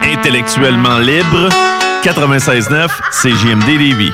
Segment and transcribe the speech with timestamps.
[0.00, 1.48] Intellectuellement libre,
[2.02, 4.12] 96.9 CJMD Lévis.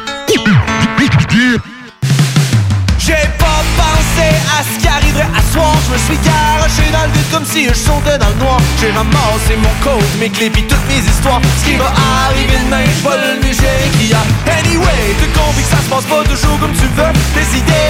[4.24, 5.74] Pensé à ce à soir.
[5.86, 8.58] Je me suis garoché dans le vide comme si je sautais dans le noir.
[8.80, 11.40] J'ai ramassé mon code, mes clés pis toutes mes histoires.
[11.58, 11.92] Ce qui va
[12.26, 14.22] arriver demain, je vais le mieux qu'il y a.
[14.58, 17.12] Anyway, te compris que ça se passe pas toujours comme tu veux.
[17.34, 17.84] Tes idées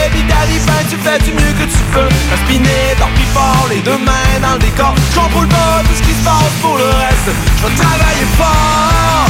[0.66, 4.38] ben, tu fais du mieux que tu peux Inspiné, dans pis fort, les deux mains
[4.40, 4.94] dans le décor.
[5.12, 7.30] J'contrôle pas tout ce qui se passe pour le reste.
[7.58, 9.28] Je vais travailler fort.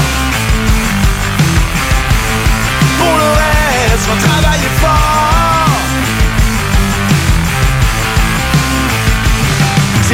[2.99, 5.54] Pour le reste, je travailler fort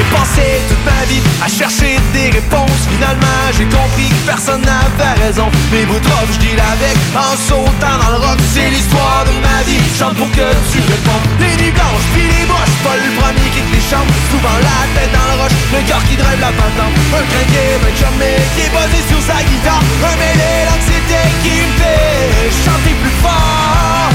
[0.00, 2.88] J'ai pensé toute ma vie à chercher des réponses.
[2.88, 5.52] Finalement j'ai compris que personne n'avait raison.
[5.70, 6.00] Mes bouts
[6.32, 10.30] je dis avec en sautant dans le rock C'est l'histoire de ma vie, chante pour
[10.32, 13.84] que tu réponds Les nuits blanches, puis les broches, pas le premier qui te les
[13.92, 14.08] chante.
[14.32, 17.92] Souvent la tête dans le roche, le cœur qui drive la patente Un crinqué, un
[17.92, 19.84] chumé qui est posé sur sa guitare.
[19.84, 24.08] Un mêlé l'anxiété qui me fait chanter plus fort.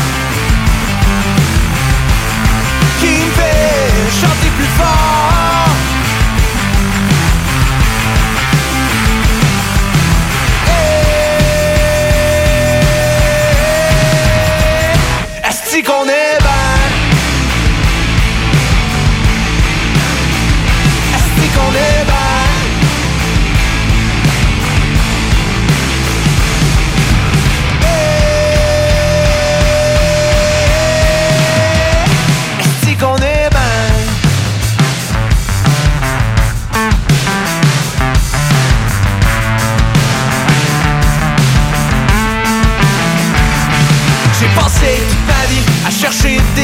[2.97, 5.24] Qui me fait chanter plus fort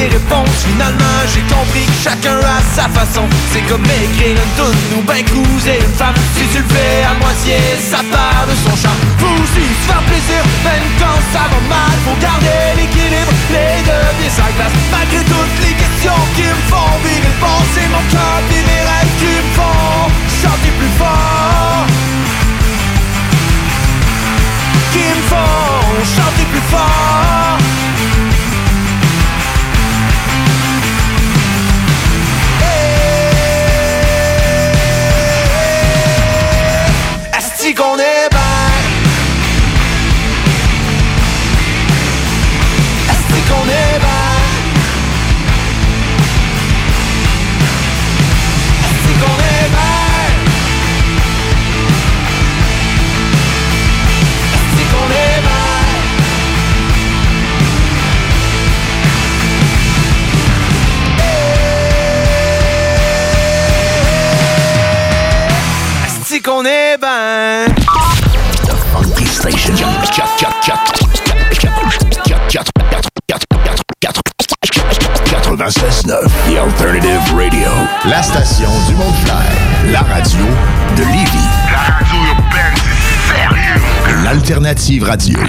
[0.10, 3.22] Finalement j'ai compris que chacun a sa façon.
[3.54, 6.16] C'est comme écrire une toune ou ben couser une femme.
[6.36, 8.98] Si tu le fais à moitié, ça part de son charme.
[9.20, 14.10] Faut aussi se faire plaisir, même quand ça va mal Faut garder l'équilibre, les deux
[14.18, 14.74] pieds à glace.
[14.90, 19.34] Malgré toutes les questions qui me font virer le mon cœur et mes rêves qui
[19.38, 20.10] me font
[20.42, 21.86] chanter plus fort.
[24.94, 27.31] Qui me font chanter plus fort
[37.72, 38.31] Est-ce qu'on est ben
[66.62, 67.74] Qu'on est ben
[68.66, 69.74] The Funky Station.
[75.26, 77.68] 96.9 The Alternative Radio.
[78.06, 79.42] La station du Mont-Clair.
[79.92, 80.46] La radio
[80.98, 81.50] de Lévis.
[81.72, 84.24] La radio urbaine, c'est sérieux.
[84.24, 85.40] L'alternative radio.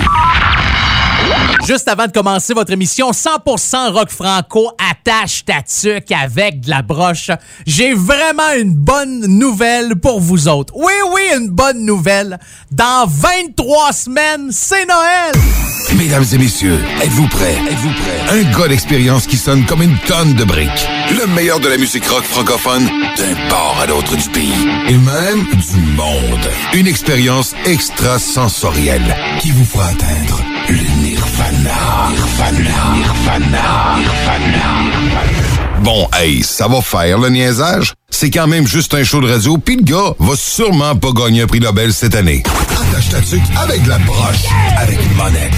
[1.66, 6.82] Juste avant de commencer votre émission 100% rock franco, attache ta tuque avec de la
[6.82, 7.30] broche.
[7.66, 10.74] J'ai vraiment une bonne nouvelle pour vous autres.
[10.76, 12.40] Oui, oui, une bonne nouvelle.
[12.72, 15.32] Dans 23 semaines, c'est Noël.
[15.96, 17.56] Mesdames et messieurs, êtes-vous prêts?
[17.70, 18.40] Êtes-vous prêts?
[18.40, 20.88] Un gars d'expérience qui sonne comme une tonne de briques.
[21.10, 22.86] Le meilleur de la musique rock francophone
[23.16, 24.68] d'un port à l'autre du pays.
[24.88, 26.50] Et même du monde.
[26.74, 31.01] Une expérience extrasensorielle qui vous fera atteindre le
[31.32, 35.80] Irvana, Irvana, Irvana, Irvana.
[35.82, 37.94] Bon, hey, ça va faire le niaisage.
[38.10, 41.42] C'est quand même juste un show de radio, puis le gars va sûrement pas gagner
[41.42, 42.42] un prix Nobel cette année.
[42.70, 44.44] Attache ta tuque avec la broche,
[44.76, 45.52] avec une monette.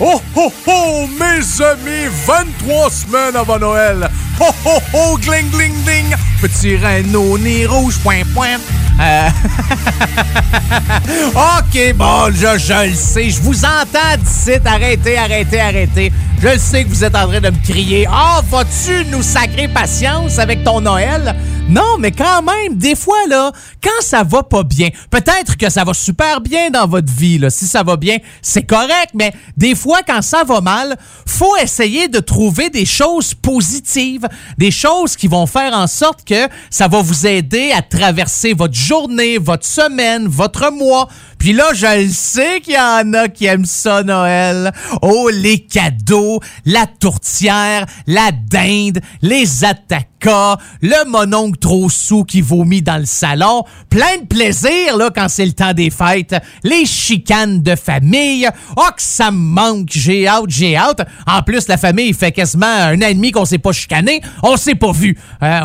[0.00, 4.10] Oh, oh, oh, mes amis, 23 semaines avant Noël.
[4.40, 6.14] Oh, oh, oh, gling, gling, gling.
[6.42, 8.58] Petit rein au nez rouge, point, point.
[9.00, 9.28] Euh,
[11.34, 13.30] OK, bon, je, je le sais.
[13.30, 14.52] Je vous entends d'ici.
[14.64, 16.12] Arrêtez, arrêtez, arrêtez.
[16.40, 18.06] Je sais que vous êtes en train de me crier.
[18.10, 21.34] Ah, vas-tu nous sacrer patience avec ton Noël?
[21.68, 23.50] Non, mais quand même, des fois, là,
[23.82, 27.48] quand ça va pas bien, peut-être que ça va super bien dans votre vie, là.
[27.48, 30.94] Si ça va bien, c'est correct, mais des fois, quand ça va mal,
[31.26, 36.48] faut essayer de trouver des choses positives, des choses qui vont faire en sorte que
[36.68, 41.08] ça va vous aider à traverser votre journée, votre semaine, votre mois.
[41.44, 44.72] Puis là, je le sais qu'il y en a qui aiment ça, Noël.
[45.02, 52.80] Oh, les cadeaux, la tourtière, la dinde, les attaquas, le mononcle trop sous qui vomit
[52.80, 53.64] dans le salon.
[53.90, 56.34] Plein de plaisir, là, quand c'est le temps des fêtes.
[56.62, 58.48] Les chicanes de famille.
[58.78, 59.88] Oh, que ça me manque.
[59.90, 61.06] J'ai hâte, j'ai hâte.
[61.26, 64.22] En plus, la famille fait quasiment un an et demi qu'on s'est pas chicané.
[64.42, 65.18] On s'est pas vu.
[65.42, 65.60] Euh,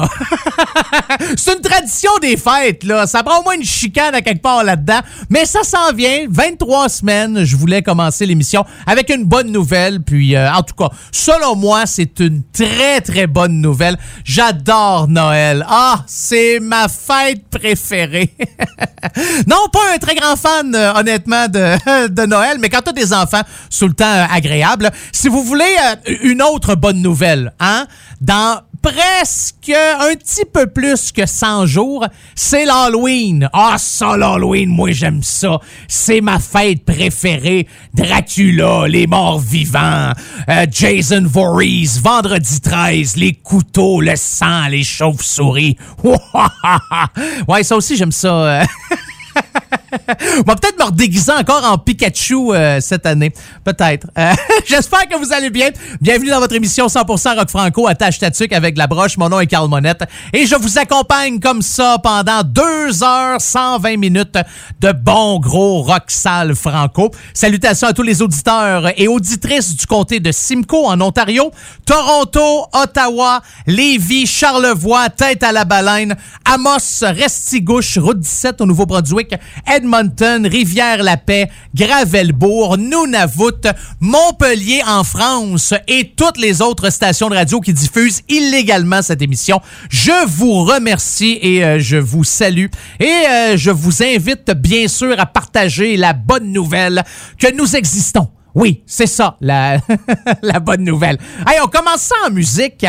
[1.38, 3.08] c'est une tradition des fêtes, là.
[3.08, 5.00] Ça prend au moins une chicane à quelque part là-dedans.
[5.30, 6.26] Mais ça s'en vient.
[6.30, 7.44] 23 semaines.
[7.44, 10.02] Je voulais commencer l'émission avec une bonne nouvelle.
[10.02, 13.98] Puis, euh, en tout cas, selon moi, c'est une très, très bonne nouvelle.
[14.24, 15.66] J'adore Noël.
[15.70, 18.36] Ah, c'est ma fête préférée.
[19.48, 23.42] non, pas un très grand fan, euh, honnêtement, de, Noël, mais quand t'as des enfants,
[23.78, 24.92] tout le temps euh, agréable.
[25.12, 25.64] Si vous voulez
[26.08, 27.86] euh, une autre bonne nouvelle, hein,
[28.22, 28.62] dans
[28.92, 32.06] presque un petit peu plus que 100 jours,
[32.36, 33.50] c'est l'Halloween.
[33.54, 35.60] Ah, ça, l'Halloween, moi, j'aime ça.
[35.88, 37.68] C'est ma fête préférée.
[37.94, 40.12] Dracula, les morts vivants,
[40.50, 45.78] euh, Jason Voorhees, Vendredi 13, les couteaux, le sang, les chauves-souris.
[47.48, 48.64] ouais, ça aussi, j'aime ça.
[50.38, 53.32] On va peut-être me redéguiser encore en Pikachu euh, cette année.
[53.64, 54.08] Peut-être.
[54.18, 54.34] Euh,
[54.68, 55.70] J'espère que vous allez bien.
[56.02, 59.18] Bienvenue dans votre émission 100% Rock Franco à Tâche Tatuc avec la broche.
[59.18, 60.04] Mon nom est Carl Monette.
[60.34, 64.38] Et je vous accompagne comme ça pendant 2 heures 120 minutes
[64.80, 67.12] de bon gros rock sale franco.
[67.34, 71.52] Salutations à tous les auditeurs et auditrices du comté de Simcoe en Ontario,
[71.86, 79.36] Toronto, Ottawa, Lévis, Charlevoix, Tête à la Baleine, Amos, Restigouche, Route 17 au Nouveau-Brunswick,
[79.68, 83.68] Edmonton, Rivière-la-Paix, Gravelbourg, Nunavut,
[84.00, 89.62] Montpellier en France et toutes les autres stations de radio qui diffusent illégalement cette émission.
[89.90, 92.68] Je vous remercie et euh, je vous salue
[93.00, 97.04] et euh, je vous invite bien sûr à partager la bonne nouvelle
[97.38, 98.30] que nous existons.
[98.56, 99.80] Oui, c'est ça, la,
[100.62, 101.18] bonne nouvelle.
[101.48, 102.86] Hey, on commence ça en musique.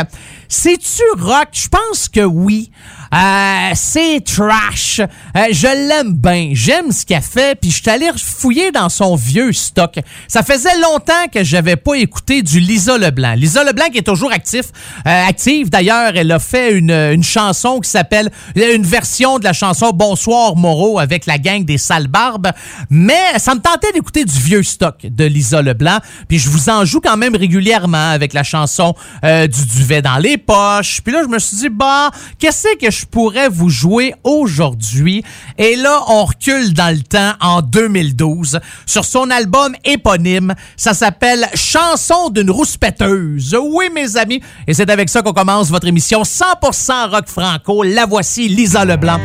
[0.48, 1.48] C'est-tu rock?
[1.52, 2.70] Je pense que oui.
[3.12, 5.00] Euh, c'est trash.
[5.00, 6.50] Euh, je l'aime bien.
[6.52, 7.58] J'aime ce qu'elle fait.
[7.60, 9.98] Puis je suis allé fouiller dans son vieux stock.
[10.28, 13.34] Ça faisait longtemps que j'avais pas écouté du Lisa Leblanc.
[13.34, 14.66] Lisa Leblanc qui est toujours actif,
[15.06, 15.70] euh, active.
[15.70, 20.98] D'ailleurs, elle a fait une, chanson qui s'appelle une version de la chanson Bonsoir Moreau
[20.98, 22.50] avec la gang des sales barbes.
[22.88, 25.98] Mais ça me tentait d'écouter du vieux stock de Lisa Leblanc.
[26.28, 30.18] Puis je vous en joue quand même régulièrement avec la chanson euh, du duvet dans
[30.18, 31.00] les poches.
[31.02, 35.22] Puis là, je me suis dit, bah, qu'est-ce que je pourrais vous jouer aujourd'hui?
[35.58, 40.54] Et là, on recule dans le temps en 2012 sur son album éponyme.
[40.76, 43.56] Ça s'appelle Chanson d'une rouspéteuse.
[43.60, 44.40] Oui, mes amis.
[44.66, 47.82] Et c'est avec ça qu'on commence votre émission 100% rock franco.
[47.82, 49.20] La voici, Lisa Leblanc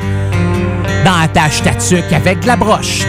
[1.06, 3.04] dans Attache Tatuc avec la broche.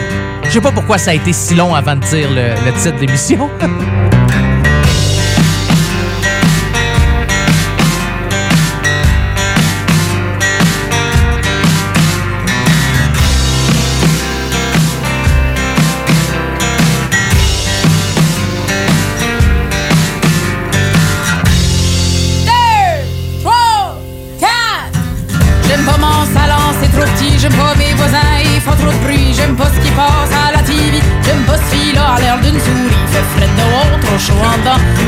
[0.44, 2.98] Je sais pas pourquoi ça a été si long avant de dire le, le titre
[2.98, 3.48] d'émission.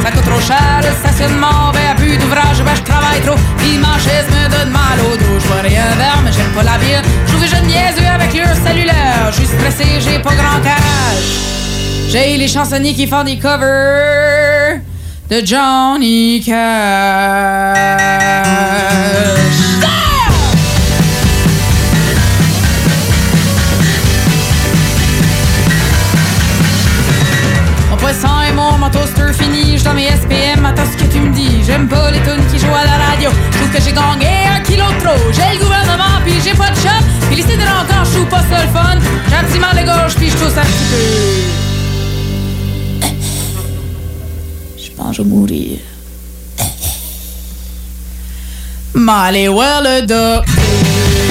[0.03, 1.73] Ça coûte trop cher le stationnement.
[1.73, 3.37] Ben, plus d'ouvrage, ben, je travaille trop.
[3.59, 5.39] Puis ma chaise me donne mal au dos.
[5.39, 7.03] Je vois rien vers, mais j'aime pas la ville.
[7.27, 9.31] Je que je niaiseux avec leur cellulaire.
[9.31, 11.49] Je suis stressé, j'ai pas grand âge.
[12.11, 14.81] J'ai les chansonniers qui font des covers
[15.31, 16.55] de Johnny Cash.
[29.79, 31.63] Je dans mes SPM, attends ce que tu me dis.
[31.65, 33.31] J'aime pas les tunes qui jouent à la radio.
[33.53, 35.33] Je trouve que j'ai gagné un kilo de trop.
[35.33, 37.05] J'ai le gouvernement, puis j'ai pas de shop.
[37.31, 38.99] Puis les de encore, je trouve pas ça le fun.
[39.29, 41.59] J'ai un petit mal de gorge, puis je tousse un petit peu.
[45.13, 45.79] je vais mourir.
[48.95, 51.28] M'aller voir le.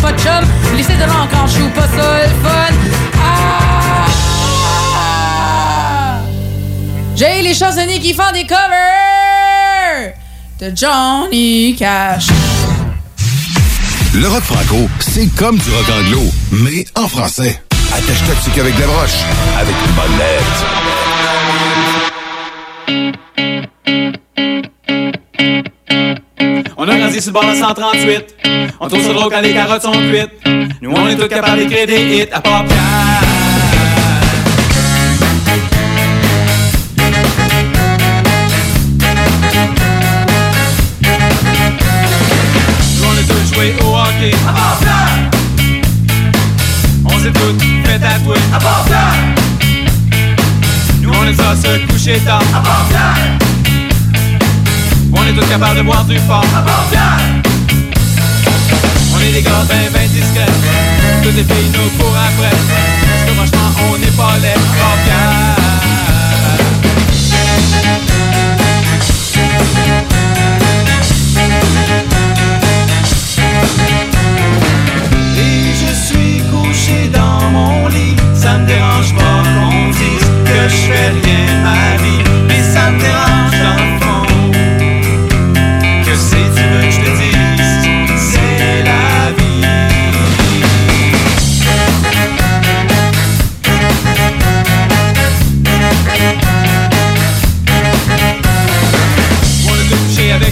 [0.00, 0.44] Pas de chum,
[1.06, 2.74] l'encre, je pas ça le fun.
[3.18, 4.08] Ah!
[7.16, 10.14] J'ai les chansonniers qui font des covers
[10.60, 12.28] de Johnny Cash.
[14.14, 17.62] Le rock franco, c'est comme du rock anglo, mais en français.
[17.92, 19.24] Attache-toi dessus qu'avec la broche,
[19.58, 20.64] avec une bonne lettre.
[26.76, 28.36] On a grandi sur le bord de 138.
[28.80, 30.30] On tourne sur le quand les carottes sont cuites.
[30.80, 33.20] Nous, on est tous capables d'écrire des hits à part Pierre.
[43.60, 44.34] Au hockey.
[44.48, 44.80] À part.
[47.04, 47.54] On s'est tous
[47.84, 48.38] fait tatouer.
[48.54, 48.86] À part.
[51.02, 52.42] Nous, on est à se coucher tard.
[52.54, 53.49] À part.
[55.12, 56.44] On est tous capables de boire du fort.
[56.90, 57.18] Pierre.
[59.14, 60.46] On est des gars ben ben discrets.
[61.22, 62.50] Toutes les filles nous courent après.
[62.50, 64.34] Parce que franchement, on n'est pas
[65.04, 65.56] Pierre.
[75.36, 78.16] Et je suis couché dans mon lit.
[78.34, 82.22] Ça me dérange pas qu'on dise que je fais rien ma vie.
[82.48, 83.49] Mais ça me dérange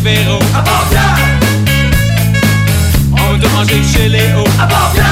[0.09, 0.39] Véro.
[0.55, 0.65] À.
[3.13, 4.43] On va tout manger chez Léo.
[4.59, 5.05] À Pierre.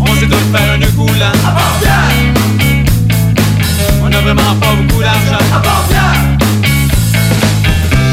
[0.00, 1.36] On sait tous faire un coulant.
[1.46, 2.10] À Pierre.
[4.02, 5.44] On a vraiment pas beaucoup d'argent.
[5.54, 5.62] À.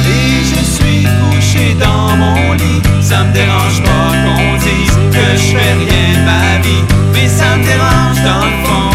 [0.05, 2.81] Et je suis couché dans mon lit.
[3.01, 6.83] Ça me dérange pas qu'on dise que je fais rien de ma vie.
[7.13, 8.91] Mais ça me dérange dans le fond.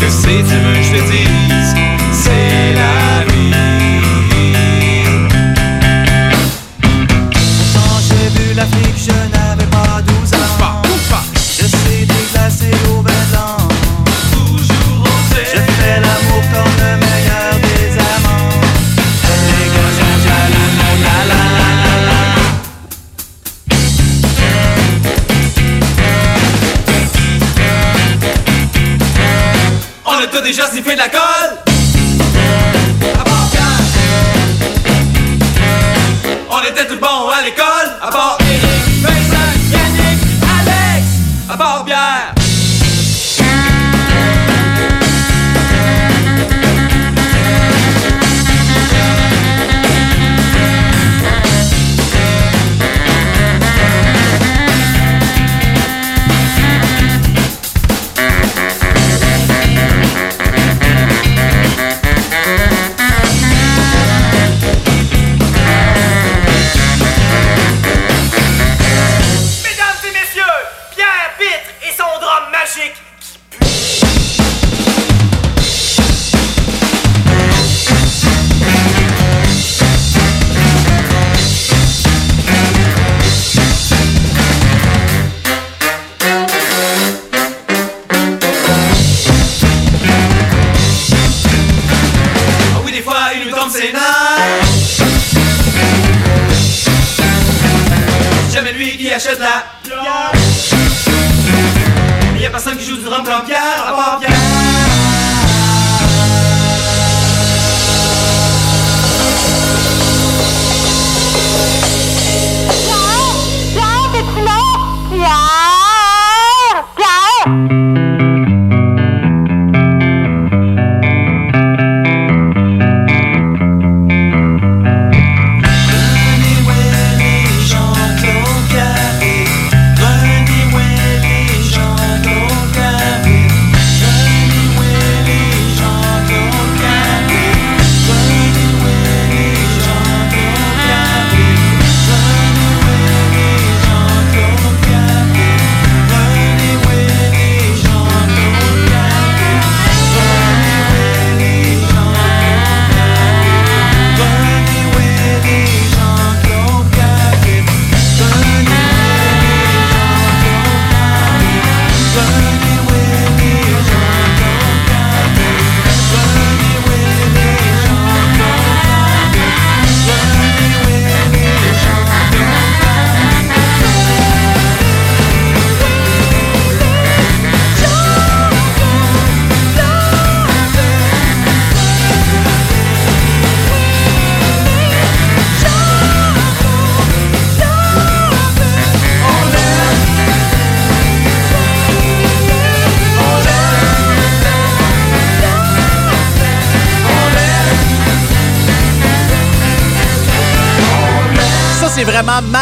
[0.00, 1.47] Que si tu veux que je te dise,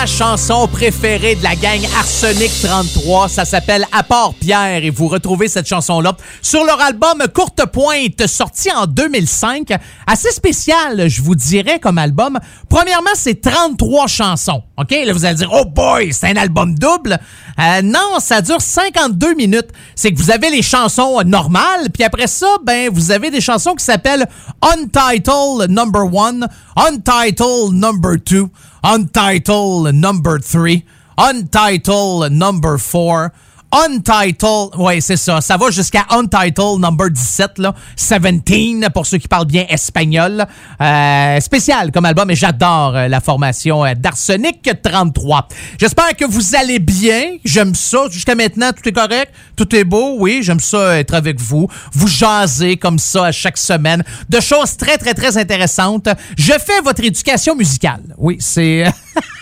[0.06, 3.28] chanson préférée de la gang Arsenic 33.
[3.28, 4.04] Ça s'appelle À
[4.40, 9.72] Pierre et vous retrouvez cette chanson-là sur leur album Courte Pointe, sorti en 2005.
[10.06, 12.38] Assez spécial, je vous dirais, comme album.
[12.68, 14.62] Premièrement, c'est 33 chansons.
[14.76, 14.90] OK?
[14.90, 17.18] Là, vous allez dire, oh boy, c'est un album double.
[17.58, 19.68] Euh, non, ça dure 52 minutes.
[19.94, 23.74] C'est que vous avez les chansons normales, puis après ça, ben, vous avez des chansons
[23.74, 24.26] qui s'appellent
[24.62, 26.46] Untitled Number One,
[26.76, 28.50] Untitled Number Two,
[28.88, 30.84] Untitled Number Three,
[31.18, 33.32] Untitled Number Four.
[33.72, 35.40] Untitled, ouais, c'est ça.
[35.40, 37.74] Ça va jusqu'à Untitled number 17, là.
[37.96, 40.46] 17, pour ceux qui parlent bien espagnol.
[40.80, 45.48] Euh, spécial comme album, et j'adore euh, la formation euh, d'Arsenic 33.
[45.78, 47.36] J'espère que vous allez bien.
[47.44, 48.06] J'aime ça.
[48.10, 49.32] Jusqu'à maintenant, tout est correct.
[49.56, 50.16] Tout est beau.
[50.18, 51.68] Oui, j'aime ça être avec vous.
[51.92, 56.08] Vous jaser comme ça à chaque semaine de choses très, très, très intéressantes.
[56.38, 58.14] Je fais votre éducation musicale.
[58.16, 58.84] Oui, c'est...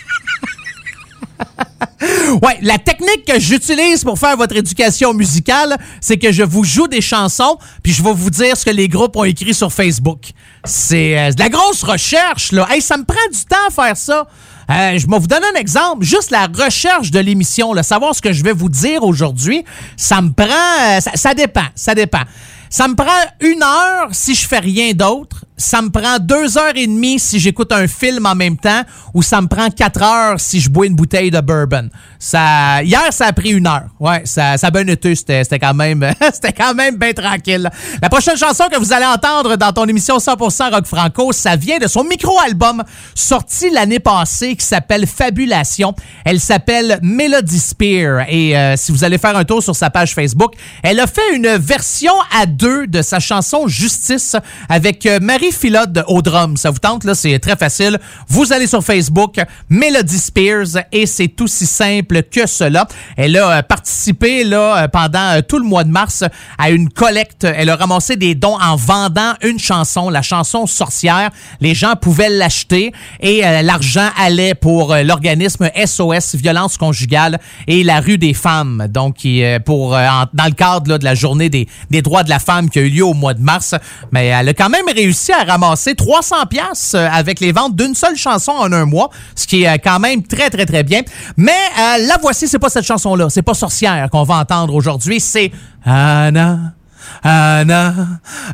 [2.42, 6.88] Ouais, la technique que j'utilise pour faire votre éducation musicale, c'est que je vous joue
[6.88, 10.30] des chansons, puis je vais vous dire ce que les groupes ont écrit sur Facebook.
[10.64, 12.66] C'est euh, de la grosse recherche, là.
[12.70, 14.26] Hey, ça me prend du temps à faire ça.
[14.70, 16.04] Euh, je vais vous donner un exemple.
[16.04, 19.64] Juste la recherche de l'émission, savoir ce que je vais vous dire aujourd'hui,
[19.96, 20.46] ça me prend...
[20.46, 22.22] euh, ça, ça dépend, ça dépend.
[22.70, 23.06] Ça me prend
[23.40, 25.44] une heure si je fais rien d'autre.
[25.56, 28.82] Ça me prend deux heures et demie si j'écoute un film en même temps,
[29.14, 31.88] ou ça me prend quatre heures si je bois une bouteille de bourbon.
[32.18, 33.84] Ça, hier, ça a pris une heure.
[34.00, 35.14] Ouais, ça, ça a bien été.
[35.14, 37.70] C'était, c'était quand même, c'était quand même bien tranquille.
[38.02, 41.78] La prochaine chanson que vous allez entendre dans ton émission 100% Rock Franco, ça vient
[41.78, 42.82] de son micro-album
[43.14, 45.94] sorti l'année passée qui s'appelle Fabulation.
[46.24, 50.14] Elle s'appelle Melody Spear et euh, si vous allez faire un tour sur sa page
[50.14, 54.34] Facebook, elle a fait une version à deux de sa chanson Justice
[54.68, 56.56] avec euh, Marie au drum.
[56.56, 57.98] Ça vous tente là, c'est très facile.
[58.28, 59.36] Vous allez sur Facebook,
[59.68, 62.86] Melody Spears et c'est aussi simple que cela.
[63.16, 66.24] Elle a euh, participé là euh, pendant euh, tout le mois de mars
[66.58, 67.44] à une collecte.
[67.44, 71.30] Elle a ramassé des dons en vendant une chanson, la chanson Sorcière.
[71.60, 78.18] Les gens pouvaient l'acheter et l'argent allait pour l'organisme SOS Violence conjugale et la rue
[78.18, 78.86] des femmes.
[78.88, 79.26] Donc
[79.64, 82.78] pour dans le cadre là, de la journée des, des droits de la femme qui
[82.78, 83.74] a eu lieu au mois de mars,
[84.12, 88.16] mais elle a quand même réussi à ramasser 300 pièces avec les ventes d'une seule
[88.16, 91.02] chanson en un mois, ce qui est euh, quand même très très très bien.
[91.36, 94.74] Mais euh, la voici, c'est pas cette chanson là, c'est pas Sorcière qu'on va entendre
[94.74, 95.50] aujourd'hui, c'est
[95.84, 96.74] Anna.
[97.22, 97.94] Anna,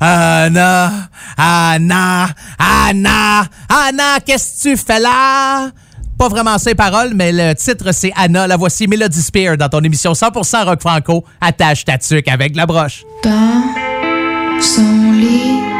[0.00, 0.92] Anna,
[1.36, 5.70] Anna, Anna, Anna, qu'est-ce que tu fais là?
[6.18, 8.46] Pas vraiment ces paroles, mais le titre c'est Anna.
[8.46, 11.24] La voici Melody Spear dans ton émission 100% rock franco.
[11.40, 13.04] Attache ta tuque avec la broche.
[13.24, 15.79] dans son lit.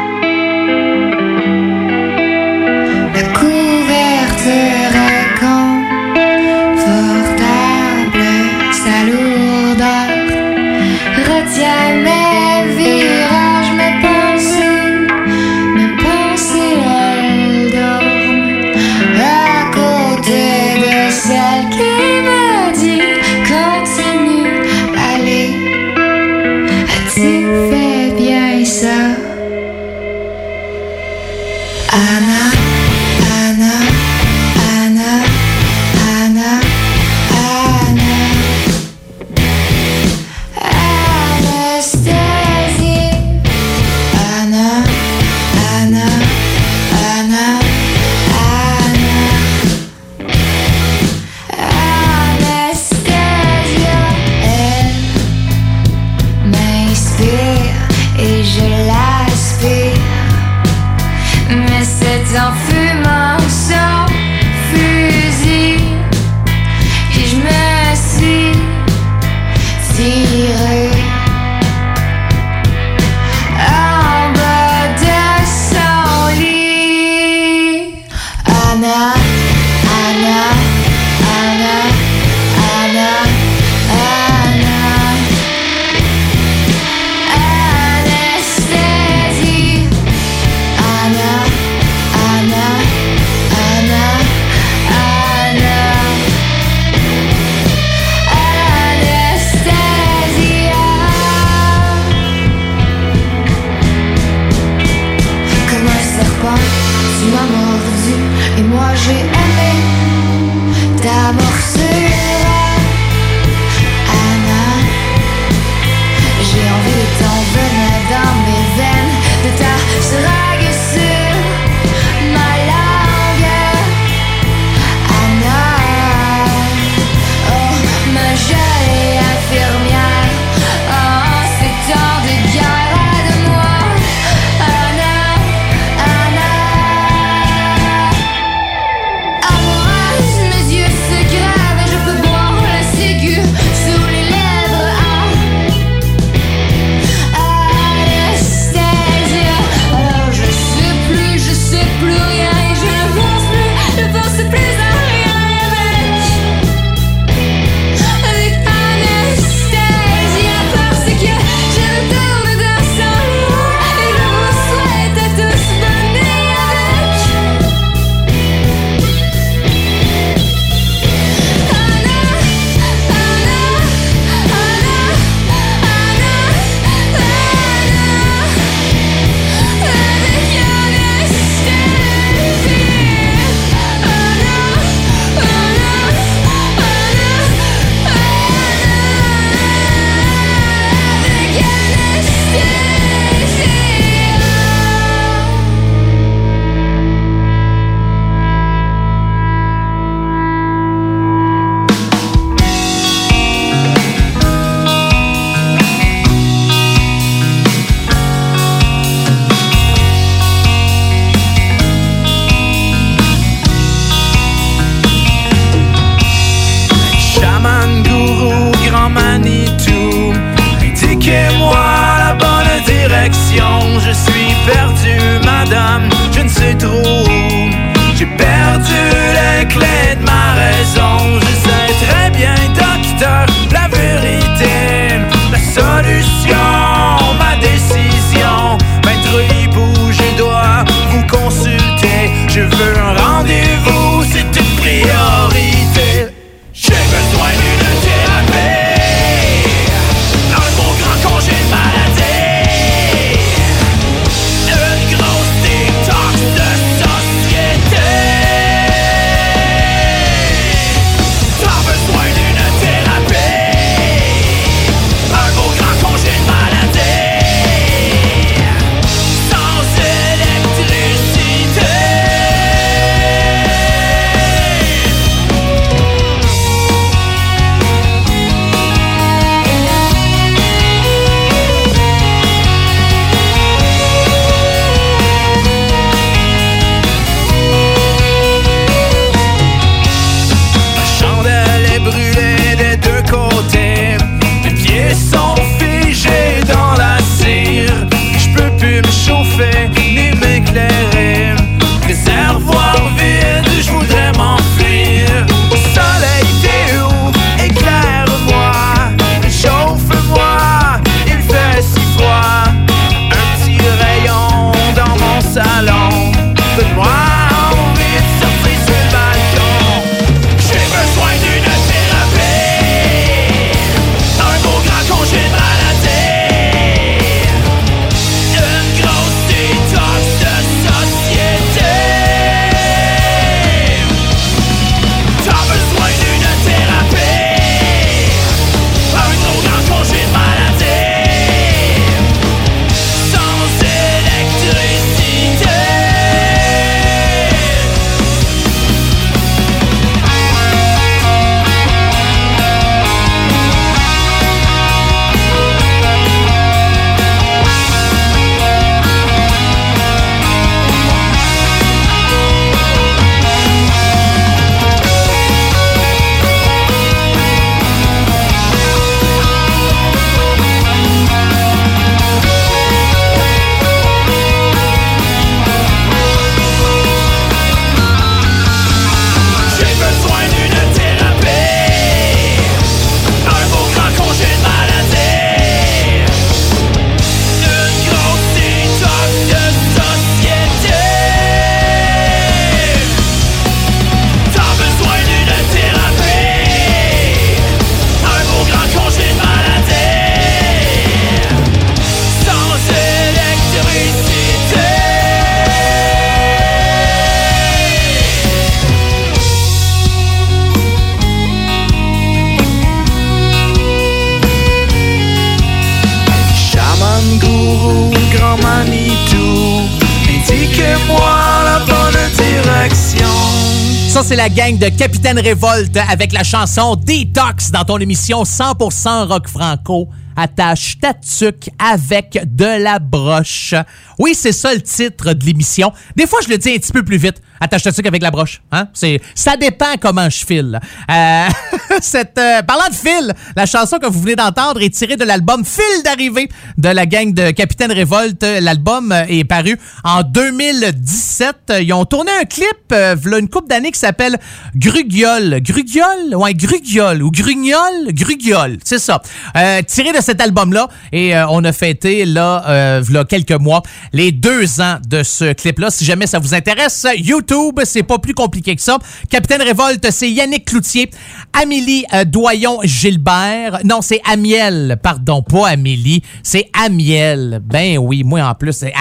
[424.81, 430.09] De Capitaine Révolte avec la chanson Detox dans ton émission 100% rock franco.
[430.35, 433.75] Attache ta tuque avec de la broche.
[434.17, 435.93] Oui, c'est ça le titre de l'émission.
[436.15, 437.43] Des fois, je le dis un petit peu plus vite.
[437.61, 438.61] Attache ta tuque avec la broche.
[438.71, 438.87] Hein?
[438.93, 440.79] C'est, ça dépend comment je file.
[441.09, 441.47] Euh,
[442.01, 445.63] cette, euh, parlant de fil, la chanson que vous venez d'entendre est tirée de l'album
[445.63, 448.43] Fil d'arrivée de la gang de Capitaine Révolte.
[448.61, 451.73] L'album euh, est paru en 2017.
[451.81, 454.37] Ils ont tourné un clip euh, v'là une couple d'années qui s'appelle
[454.75, 455.61] Grugiol.
[455.61, 456.35] Grugiol?
[456.35, 458.11] Ouais, Grugiol ou Grugnol?
[458.13, 459.21] Grugiol, c'est ça.
[459.55, 463.81] Euh, tiré de cet album-là et euh, on a fêté là, euh, v'là quelques mois
[464.13, 465.89] les deux ans de ce clip-là.
[465.91, 467.50] Si jamais ça vous intéresse, YouTube,
[467.85, 468.97] c'est pas plus compliqué que ça.
[469.29, 471.09] Capitaine Révolte, c'est Yannick Cloutier,
[471.53, 473.79] Amélie euh, Doyon-Gilbert.
[473.83, 477.61] Non, c'est Amiel, pardon, pas Amélie, c'est Amiel.
[477.63, 478.93] Ben oui, moi en plus, c'est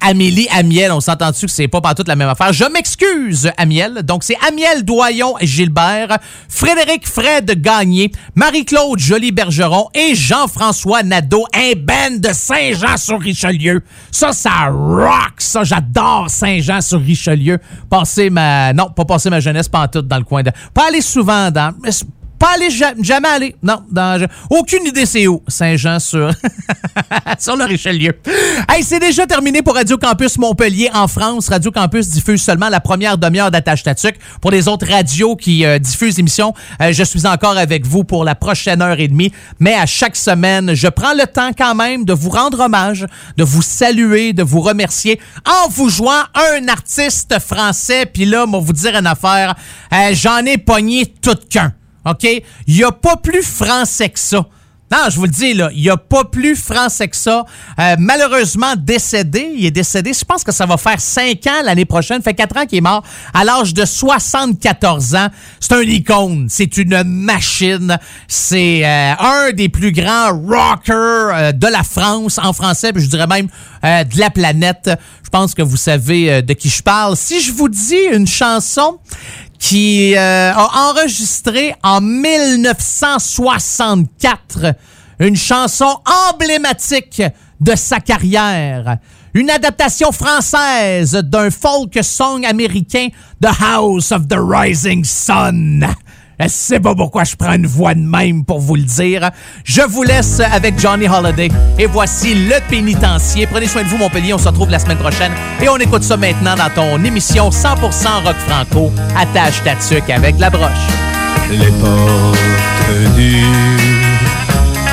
[0.00, 2.52] Amélie, Amiel, on s'entend dessus que c'est pas partout la même affaire?
[2.52, 4.02] Je m'excuse, Amiel.
[4.02, 13.82] Donc c'est Amiel Doyon-Gilbert, Frédéric Fred Gagné, Marie-Claude Joly-Bergeron et Jean-François Nadeau, un de Saint-Jean-sur-Richelieu.
[14.10, 15.64] Ça, ça rock, ça.
[15.64, 17.58] J'adore Saint-Jean-sur-Richelieu.
[17.88, 18.72] Passer ma...
[18.72, 20.50] Non, pas passer ma jeunesse pantoute dans le coin de...
[20.74, 21.74] Pas aller souvent dans...
[22.40, 22.70] Pas aller...
[22.70, 23.56] ja- Jamais aller.
[23.62, 24.26] Non, dans...
[24.50, 25.42] Aucune idée c'est où.
[25.46, 26.30] Saint-Jean sur...
[27.38, 28.18] sur le Richelieu.
[28.68, 31.48] Hey, c'est déjà terminé pour Radio Campus Montpellier en France.
[31.50, 34.16] Radio Campus diffuse seulement la première demi-heure d'Attache Tatuc.
[34.40, 38.24] Pour les autres radios qui euh, diffusent l'émission, euh, je suis encore avec vous pour
[38.24, 39.32] la prochaine heure et demie.
[39.58, 43.44] Mais à chaque semaine, je prends le temps quand même de vous rendre hommage, de
[43.44, 48.06] vous saluer, de vous remercier en vous jouant un artiste français.
[48.06, 49.54] Puis là, moi, vous dire une affaire,
[49.92, 51.74] euh, j'en ai pogné tout qu'un.
[52.04, 52.24] OK?
[52.66, 54.46] Il n'y a pas plus français que ça.
[54.92, 57.44] Non, je vous le dis, là, il n'y a pas plus français que ça.
[57.78, 61.84] Euh, malheureusement décédé, il est décédé, je pense que ça va faire 5 ans l'année
[61.84, 65.28] prochaine, fait 4 ans qu'il est mort, à l'âge de 74 ans.
[65.60, 71.68] C'est un icône, c'est une machine, c'est euh, un des plus grands rockers euh, de
[71.68, 73.46] la France, en français, puis je dirais même
[73.82, 74.90] de la planète.
[75.24, 77.16] Je pense que vous savez de qui je parle.
[77.16, 78.98] Si je vous dis une chanson
[79.60, 84.74] qui euh, a enregistré en 1964
[85.20, 86.00] une chanson
[86.32, 87.22] emblématique
[87.60, 88.96] de sa carrière.
[89.34, 93.06] Une adaptation française d'un folk song américain,
[93.40, 95.86] The House of the Rising Sun.
[96.40, 99.30] Je sais pas pourquoi je prends une voix de même pour vous le dire.
[99.62, 101.50] Je vous laisse avec Johnny Holiday.
[101.78, 103.46] Et voici le pénitencier.
[103.46, 104.32] Prenez soin de vous, Montpellier.
[104.32, 105.32] On se retrouve la semaine prochaine.
[105.60, 108.90] Et on écoute ça maintenant dans ton émission 100% rock franco.
[109.18, 110.70] Attache ta tuque avec la broche.
[111.50, 113.44] Les portes du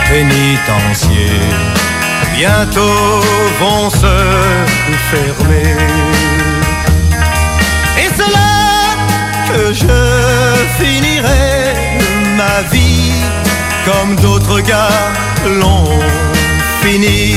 [0.09, 1.31] pénitencier
[2.35, 3.21] bientôt
[3.59, 4.15] vont se
[5.11, 5.75] fermer.
[7.99, 8.97] Et c'est là
[9.47, 10.06] que je
[13.85, 14.89] comme d'autres gars
[15.59, 15.85] l'ont
[16.81, 17.35] fini.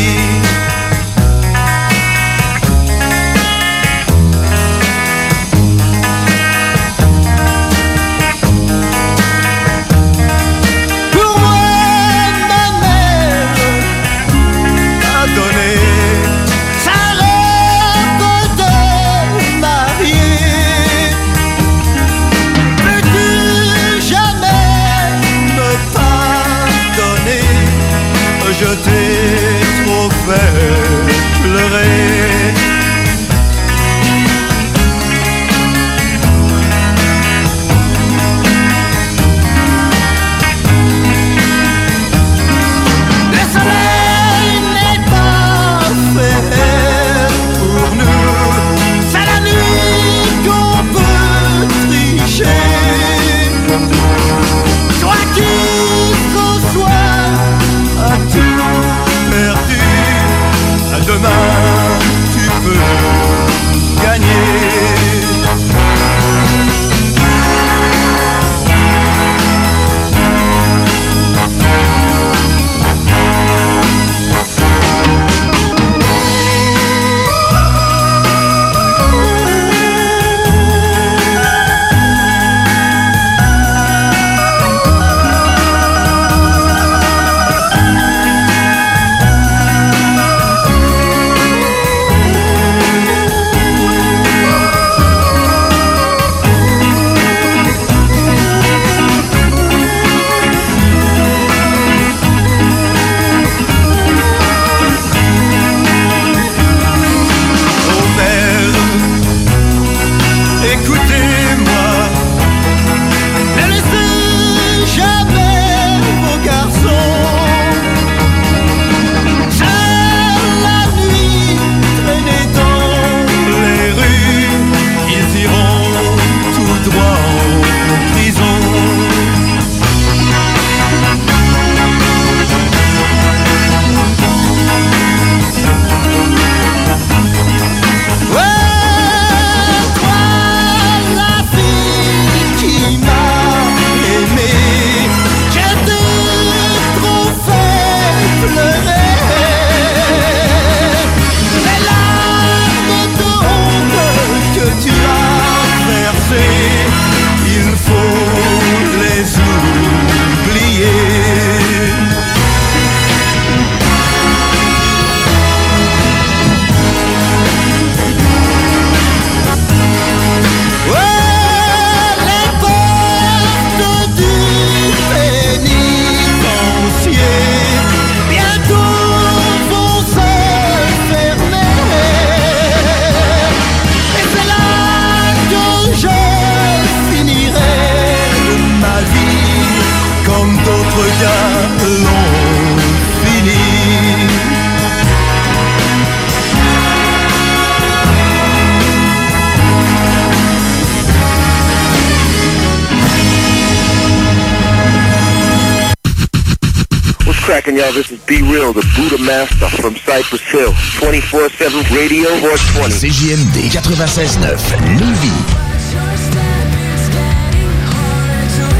[210.10, 210.74] Cypress Hill.
[210.98, 212.98] 24-7 Radio 420.
[212.98, 214.58] CJMD 96.9,
[214.98, 215.30] Lévis.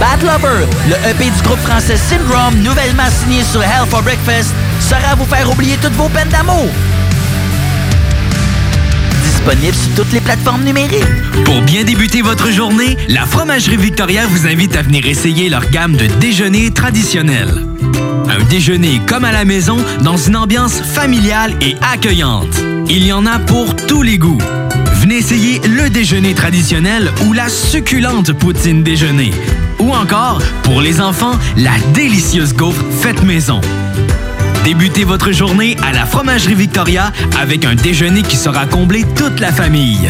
[0.01, 5.13] Bad Lover, le EP du groupe français Syndrome, nouvellement signé sur Hell for Breakfast, sera
[5.13, 6.69] à vous faire oublier toutes vos peines d'amour.
[9.23, 11.05] Disponible sur toutes les plateformes numériques.
[11.45, 15.97] Pour bien débuter votre journée, la Fromagerie Victoria vous invite à venir essayer leur gamme
[15.97, 17.70] de déjeuners traditionnels.
[18.51, 22.49] Un déjeuner comme à la maison, dans une ambiance familiale et accueillante.
[22.89, 24.41] Il y en a pour tous les goûts.
[24.95, 29.31] Venez essayer le déjeuner traditionnel ou la succulente poutine déjeuner.
[29.79, 33.61] Ou encore, pour les enfants, la délicieuse gaufre faite maison.
[34.65, 39.53] Débutez votre journée à la Fromagerie Victoria avec un déjeuner qui sera comblé toute la
[39.53, 40.09] famille.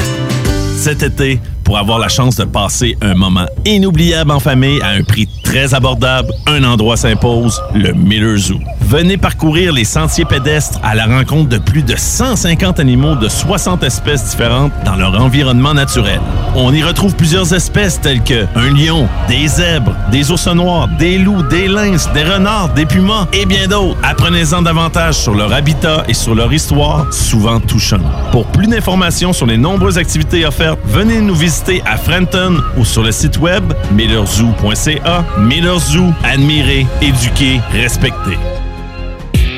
[0.78, 5.02] Cet été, pour avoir la chance de passer un moment inoubliable en famille à un
[5.02, 8.60] prix très abordable, un endroit s'impose, le Miller Zoo.
[8.82, 13.82] Venez parcourir les sentiers pédestres à la rencontre de plus de 150 animaux de 60
[13.82, 16.20] espèces différentes dans leur environnement naturel.
[16.54, 21.18] On y retrouve plusieurs espèces telles que un lion, des zèbres, des ours noirs, des
[21.18, 23.98] loups, des lynx, des renards, des pumas et bien d'autres.
[24.04, 28.02] Apprenez-en davantage sur leur habitat et sur leur histoire, souvent touchante.
[28.30, 33.02] Pour plus d'informations sur les nombreuses activités offertes, venez nous visiter à Frenton ou sur
[33.02, 35.24] le site web millerzoo.ca.
[35.40, 38.38] Miller Zoo, admirer, éduquer, respecter.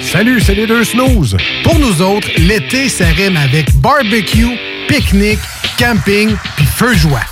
[0.00, 1.36] Salut, c'est les deux snooze.
[1.64, 4.58] Pour nous autres, l'été, ça rime avec barbecue,
[4.88, 5.40] pique-nique,
[5.78, 7.31] camping, puis feu joie.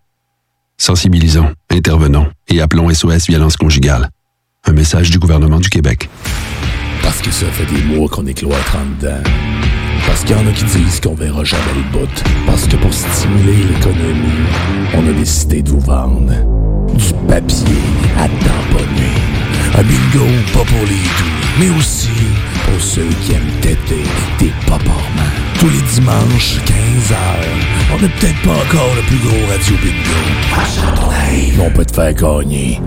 [0.81, 4.09] Sensibilisons, intervenons et appelons SOS Violence Conjugale.
[4.65, 6.09] Un message du gouvernement du Québec.
[7.03, 9.21] Parce que ça fait des mois qu'on est cloître en dedans.
[10.07, 12.23] Parce qu'il y en a qui disent qu'on verra jamais le bout.
[12.47, 14.41] Parce que pour stimuler l'économie,
[14.95, 16.33] on a décidé de vous vendre
[16.95, 17.77] du papier
[18.17, 19.13] à tamponner.
[19.77, 22.09] Un bingo pas pour les doux, mais aussi
[22.71, 24.03] pour ceux qui aiment têter
[24.39, 25.31] des paparmans.
[25.59, 27.15] Tous les dimanches, 15h,
[27.93, 31.63] on n'est peut-être pas encore le plus gros radio bingo.
[31.63, 32.79] On peut te faire gagner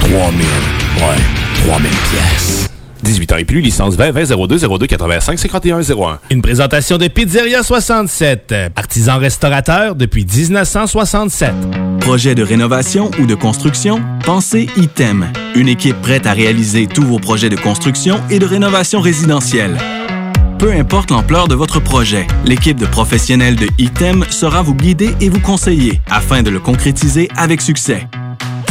[0.00, 2.73] 3000, ouais, 3000 pièces.
[3.04, 6.18] 18 ans et plus, licence 20 20 02 02 85 51 01.
[6.30, 11.52] Une présentation de Pizzeria 67, artisan restaurateur depuis 1967.
[12.00, 14.02] Projet de rénovation ou de construction?
[14.24, 19.00] Pensez ITEM, une équipe prête à réaliser tous vos projets de construction et de rénovation
[19.00, 19.76] résidentielle.
[20.58, 25.28] Peu importe l'ampleur de votre projet, l'équipe de professionnels de ITEM sera vous guider et
[25.28, 28.06] vous conseiller afin de le concrétiser avec succès.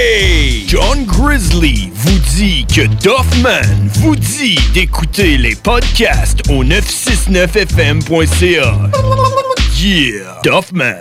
[0.00, 0.62] Hey!
[0.68, 8.76] John Grizzly vous dit que Doffman vous dit d'écouter les podcasts au 969fm.ca.
[9.76, 10.40] Yeah!
[10.44, 10.94] Doffman!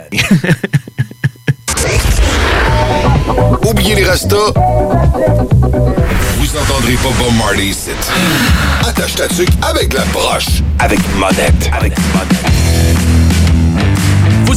[3.69, 4.51] Oubliez les restos.
[4.55, 7.91] Vous entendrez pas Bob Marley ici.
[8.83, 10.63] Attache ta tuque avec la broche.
[10.79, 11.69] Avec monette.
[11.71, 11.93] Avec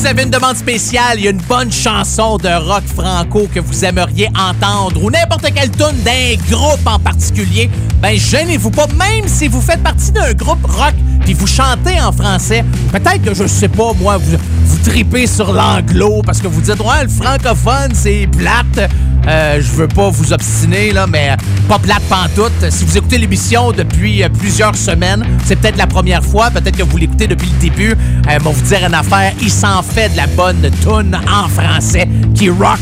[0.01, 3.61] Vous avez une demande spéciale, il y a une bonne chanson de rock franco que
[3.61, 7.68] vous aimeriez entendre ou n'importe quelle tune d'un groupe en particulier,
[8.01, 10.94] ben gênez-vous pas, même si vous faites partie d'un groupe rock
[11.26, 15.53] puis vous chantez en français, peut-être que je sais pas moi, vous, vous tripez sur
[15.53, 18.90] l'anglo parce que vous dites ouais, le francophone c'est plate.
[19.28, 21.36] Euh, je veux pas vous obstiner là, mais
[21.68, 22.70] pas plate pantoute.
[22.70, 26.82] Si vous écoutez l'émission depuis euh, plusieurs semaines, c'est peut-être la première fois, peut-être que
[26.82, 27.92] vous l'écoutez depuis le début.
[27.92, 32.09] Euh, bon, vous dire une affaire, il s'en fait de la bonne tune en français
[32.34, 32.78] qui rock.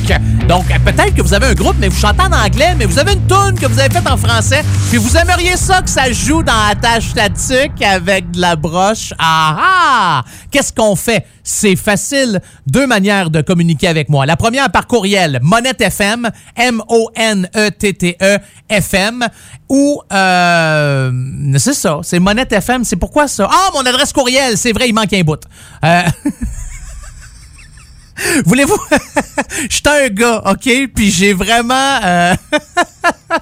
[0.46, 3.14] Donc peut-être que vous avez un groupe, mais vous chantez en anglais, mais vous avez
[3.14, 6.42] une tune que vous avez faite en français, puis vous aimeriez ça que ça joue
[6.42, 9.12] dans la tâche statique avec de la broche.
[9.18, 10.24] Ah ah!
[10.50, 11.26] Qu'est-ce qu'on fait?
[11.42, 12.40] C'est facile.
[12.66, 14.26] Deux manières de communiquer avec moi.
[14.26, 18.38] La première par courriel, Monette FM, M-O-N-E-T-T-E
[18.68, 19.26] FM,
[19.68, 21.10] ou, euh,
[21.56, 22.84] c'est ça, c'est Monette FM.
[22.84, 23.48] C'est pourquoi ça?
[23.50, 25.40] Ah, mon adresse courriel, c'est vrai, il manque un bout.
[25.84, 26.02] Euh,
[28.44, 28.78] Voulez-vous?
[29.70, 30.68] Je suis un gars, OK?
[30.94, 31.98] Puis j'ai vraiment...
[32.04, 32.34] euh,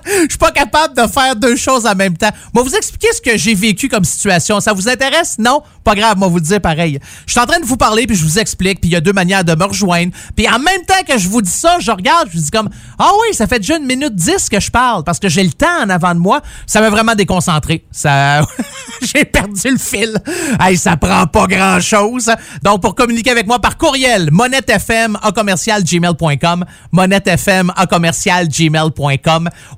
[0.04, 2.30] Je suis pas capable de faire deux choses en même temps.
[2.52, 4.60] Moi, vous expliquer ce que j'ai vécu comme situation.
[4.60, 5.36] Ça vous intéresse?
[5.38, 5.62] Non?
[5.84, 6.98] Pas grave, moi, vous le pareil.
[7.26, 9.00] Je suis en train de vous parler, puis je vous explique, puis il y a
[9.00, 10.12] deux manières de me rejoindre.
[10.34, 12.68] Puis en même temps que je vous dis ça, je regarde, je vous dis comme,
[12.98, 15.52] ah oui, ça fait déjà une minute dix que je parle, parce que j'ai le
[15.52, 16.40] temps en avant de moi.
[16.66, 17.84] Ça m'a vraiment déconcentré.
[17.90, 18.42] Ça...
[19.02, 20.16] j'ai perdu le fil.
[20.60, 22.30] Hey, ça prend pas grand-chose.
[22.62, 24.30] Donc, pour communiquer avec moi par courriel,
[24.66, 28.48] monettefm à commercial gmail.com, monettefm à commercial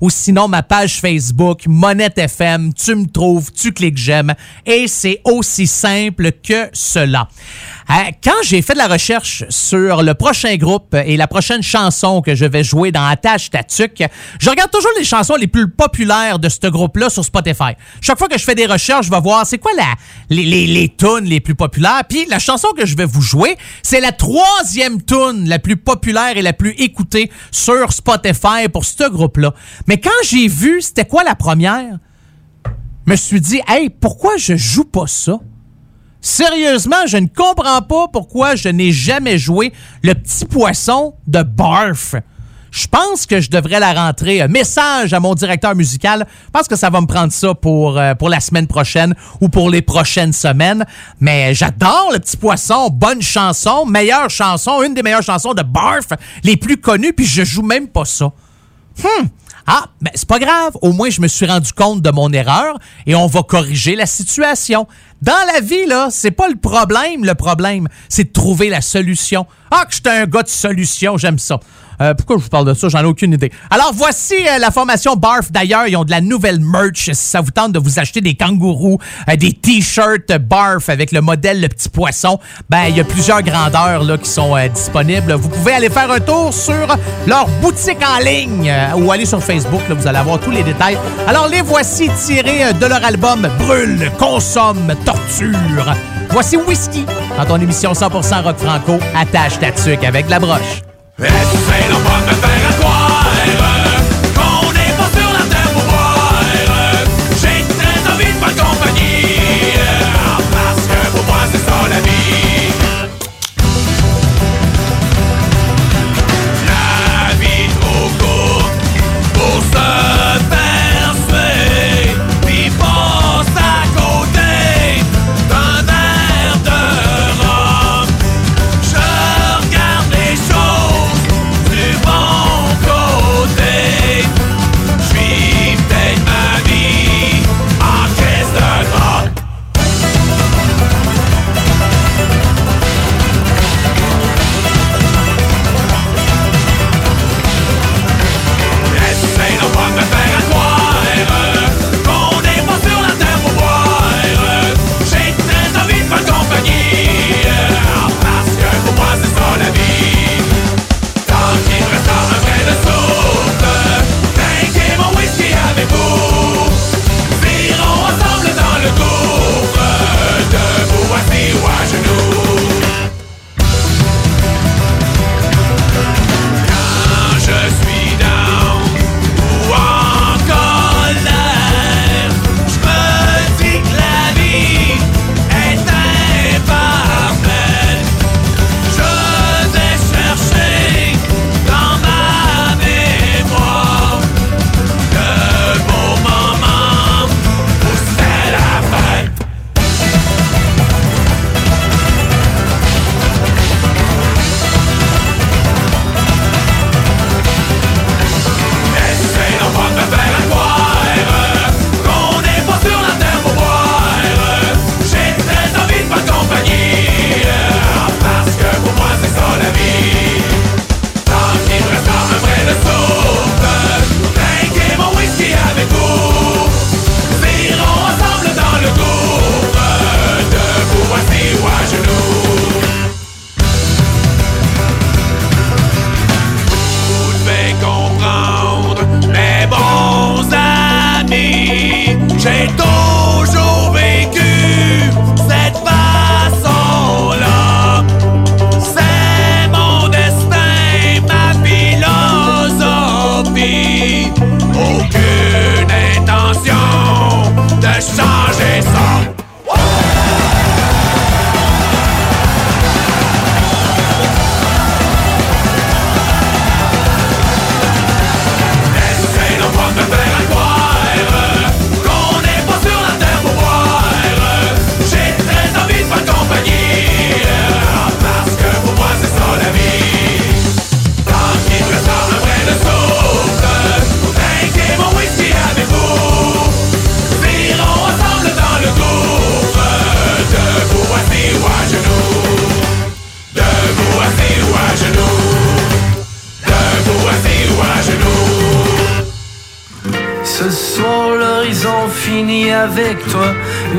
[0.01, 4.33] ou sinon ma page Facebook, Monette FM, tu me trouves, tu cliques j'aime,
[4.65, 7.27] et c'est aussi simple que cela.
[7.91, 12.21] Euh, quand j'ai fait de la recherche sur le prochain groupe et la prochaine chanson
[12.21, 14.03] que je vais jouer dans Attache Tatuc,
[14.39, 17.73] je regarde toujours les chansons les plus populaires de ce groupe-là sur Spotify.
[17.99, 19.71] Chaque fois que je fais des recherches, je vais voir c'est quoi
[20.29, 22.03] les, les, les tunes les plus populaires.
[22.07, 26.37] Puis la chanson que je vais vous jouer, c'est la troisième tune la plus populaire
[26.37, 29.55] et la plus écoutée sur Spotify pour ce groupe-là.
[29.87, 31.97] Mais quand j'ai vu c'était quoi la première,
[33.07, 35.39] je me suis dit, hey, pourquoi je joue pas ça?
[36.21, 39.71] Sérieusement, je ne comprends pas pourquoi je n'ai jamais joué
[40.03, 42.15] le petit poisson de Barf.
[42.71, 44.41] Je pense que je devrais la rentrer.
[44.41, 46.27] Un message à mon directeur musical.
[46.45, 49.49] Je pense que ça va me prendre ça pour, euh, pour la semaine prochaine ou
[49.49, 50.85] pour les prochaines semaines.
[51.19, 52.89] Mais j'adore le petit poisson.
[52.89, 56.07] Bonne chanson, meilleure chanson, une des meilleures chansons de Barf,
[56.43, 58.31] les plus connues, puis je joue même pas ça.
[59.01, 59.27] Hmm.
[59.71, 60.77] Ah, ben c'est pas grave.
[60.81, 64.07] Au moins, je me suis rendu compte de mon erreur et on va corriger la
[64.07, 64.87] situation.
[65.21, 69.45] Dans la vie, là, c'est pas le problème, le problème, c'est de trouver la solution.
[69.69, 71.59] Ah, que j'étais un gars de solution, j'aime ça.
[72.01, 72.87] Euh, pourquoi je vous parle de ça?
[72.87, 73.51] J'en ai aucune idée.
[73.69, 75.51] Alors, voici euh, la formation Barf.
[75.51, 77.11] D'ailleurs, ils ont de la nouvelle merch.
[77.11, 78.99] Si ça vous tente de vous acheter des kangourous,
[79.29, 82.39] euh, des t-shirts Barf avec le modèle Le Petit Poisson,
[82.69, 85.33] ben, il y a plusieurs grandeurs là, qui sont disponibles.
[85.33, 86.97] Vous pouvez aller faire un tour sur
[87.27, 89.81] leur boutique en ligne ou aller sur Facebook.
[89.89, 90.97] Là, vous allez avoir tous les détails.
[91.27, 94.93] Alors, les voici tirés de leur album Brûle, Consomme,
[96.29, 97.05] Voici Whisky
[97.37, 98.99] dans ton émission 100% rock franco.
[99.15, 100.83] Attache ta tuque avec la broche.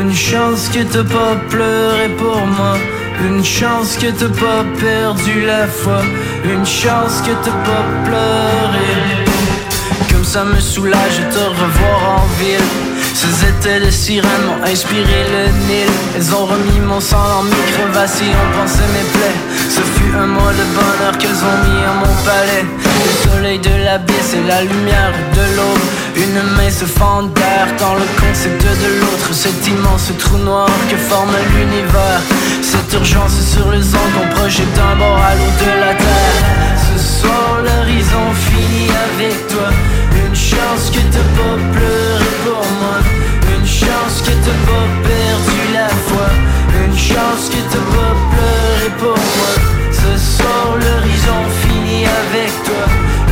[0.01, 2.77] Une chance que t'as pas pleuré pour moi.
[3.27, 6.01] Une chance que t'as pas perdu la foi.
[6.45, 9.25] Une chance que t'as pas pleuré.
[10.11, 12.71] Comme ça me soulage de te revoir en ville.
[13.15, 15.91] Ces étés de sirènes m'ont inspiré le Nil.
[16.17, 19.40] Elles ont remis mon sang dans mes et ont pensé mes plaies.
[19.81, 22.65] Ce fut un mois de bonheur qu'elles ont mis à mon palais.
[22.85, 25.87] Le soleil de l'abysse et la lumière de l'aube.
[26.17, 29.33] Une main se fend d'air dans le concept de l'autre.
[29.33, 32.21] Cet immense trou noir que forme l'univers.
[32.61, 36.39] Cette urgence sur les ondes qu'on projette d'un bord à l'autre de la terre.
[36.89, 39.71] Ce soir, l'horizon finit avec toi.
[40.13, 42.99] Une chance que t'as pas pleuré pour moi.
[43.57, 46.29] Une chance que t'as pas perdu la foi.
[46.85, 49.60] Une chance que t'as pas pleuré pour moi.
[50.81, 52.85] L'horizon finit avec toi.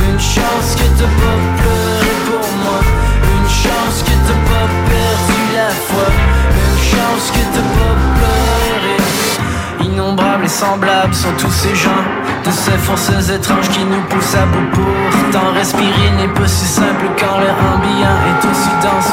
[0.08, 1.87] Une chance que t'as pas
[10.58, 12.02] semblables sont tous ces gens.
[12.44, 14.70] De ces forces étranges qui nous poussent à bout
[15.12, 19.12] Pourtant respirer n'est pas si simple quand l'air ambiant est aussi dense.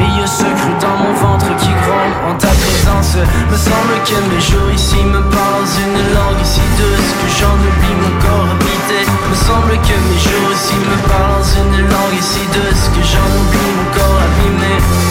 [0.00, 3.16] Et ce cru dans mon ventre qui gronde en ta présence.
[3.50, 7.96] Me semble que mes jours ici me parlent une langue si douce Que j'en oublie
[8.00, 9.00] mon corps habité.
[9.30, 13.72] Me semble que mes jours ici me parlent une langue si douce Que j'en oublie
[13.76, 15.07] mon corps abîmé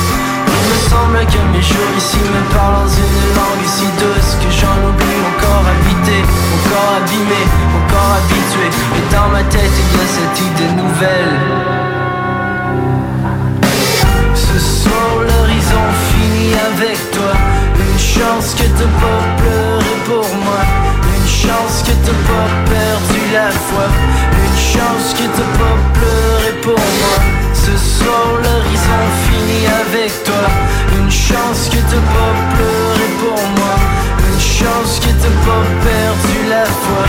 [0.67, 4.77] me semble que mes jours ici me parlent dans une langue si douce Que j'en
[4.87, 5.19] oublie.
[5.23, 6.17] Mon corps habité,
[6.49, 7.41] mon corps abîmé,
[7.73, 8.67] mon corps habitué.
[8.97, 11.37] Et dans ma tête il y a cette idée nouvelle.
[14.35, 17.33] Ce soir l'horizon finit avec toi.
[17.79, 20.61] Une chance que t'as pas pleuré pour moi.
[21.15, 23.87] Une chance que t'as pas perdu la foi.
[24.43, 30.47] Une chance que t'as pas pleuré pour moi Ce soir l'horizon finit avec toi.
[30.97, 33.75] Une chance que t'as pas pleuré pour moi.
[34.25, 37.03] Une chance que t'as pas perdu la foi.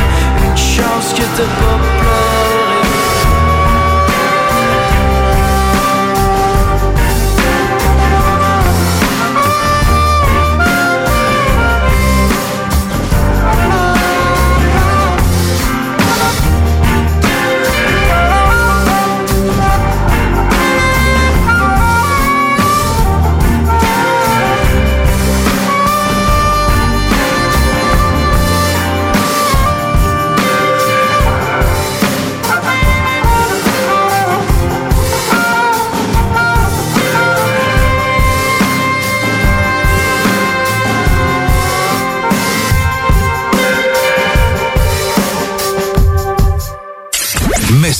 [0.44, 2.67] Une chance que t'as pas pleuré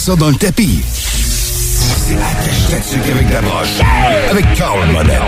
[0.09, 0.81] ça dans le tapis.
[1.83, 3.79] C'est avec la broche.
[4.31, 5.21] Avec Carl Monette.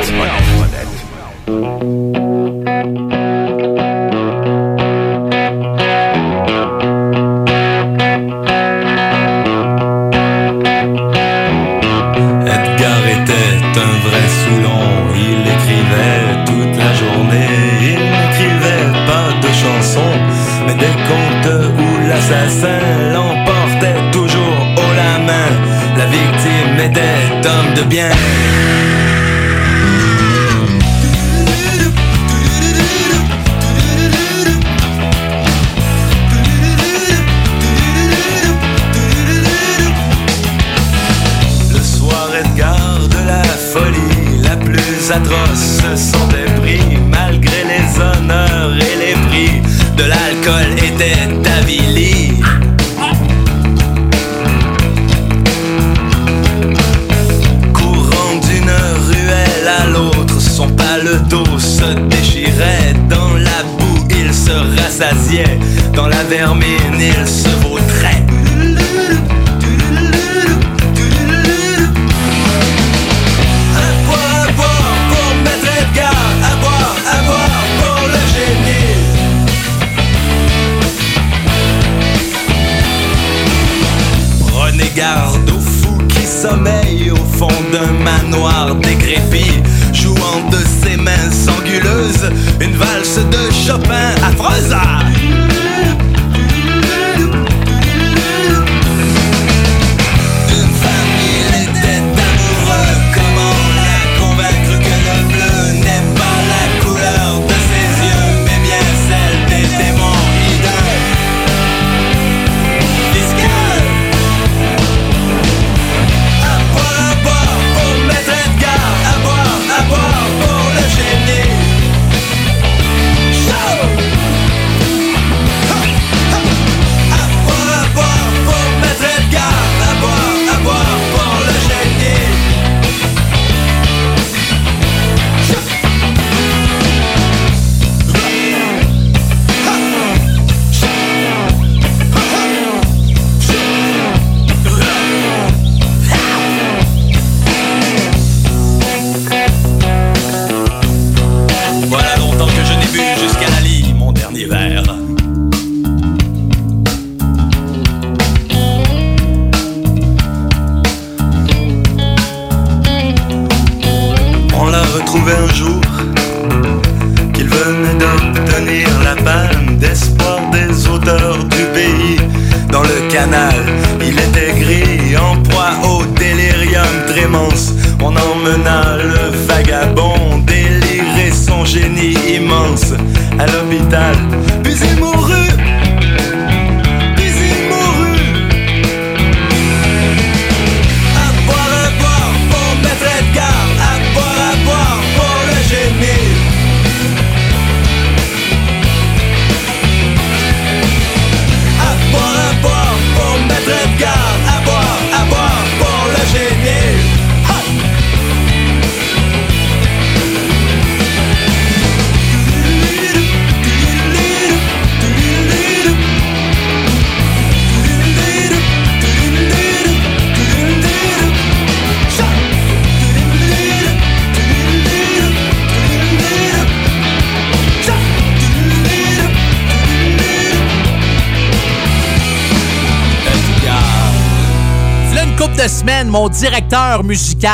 [12.47, 17.53] Edgar était un vrai Soulon, il écrivait toute la journée,
[17.83, 20.17] il n'écrivait pas de chansons,
[20.67, 22.90] mais des contes où l'assassin
[27.91, 28.80] bien.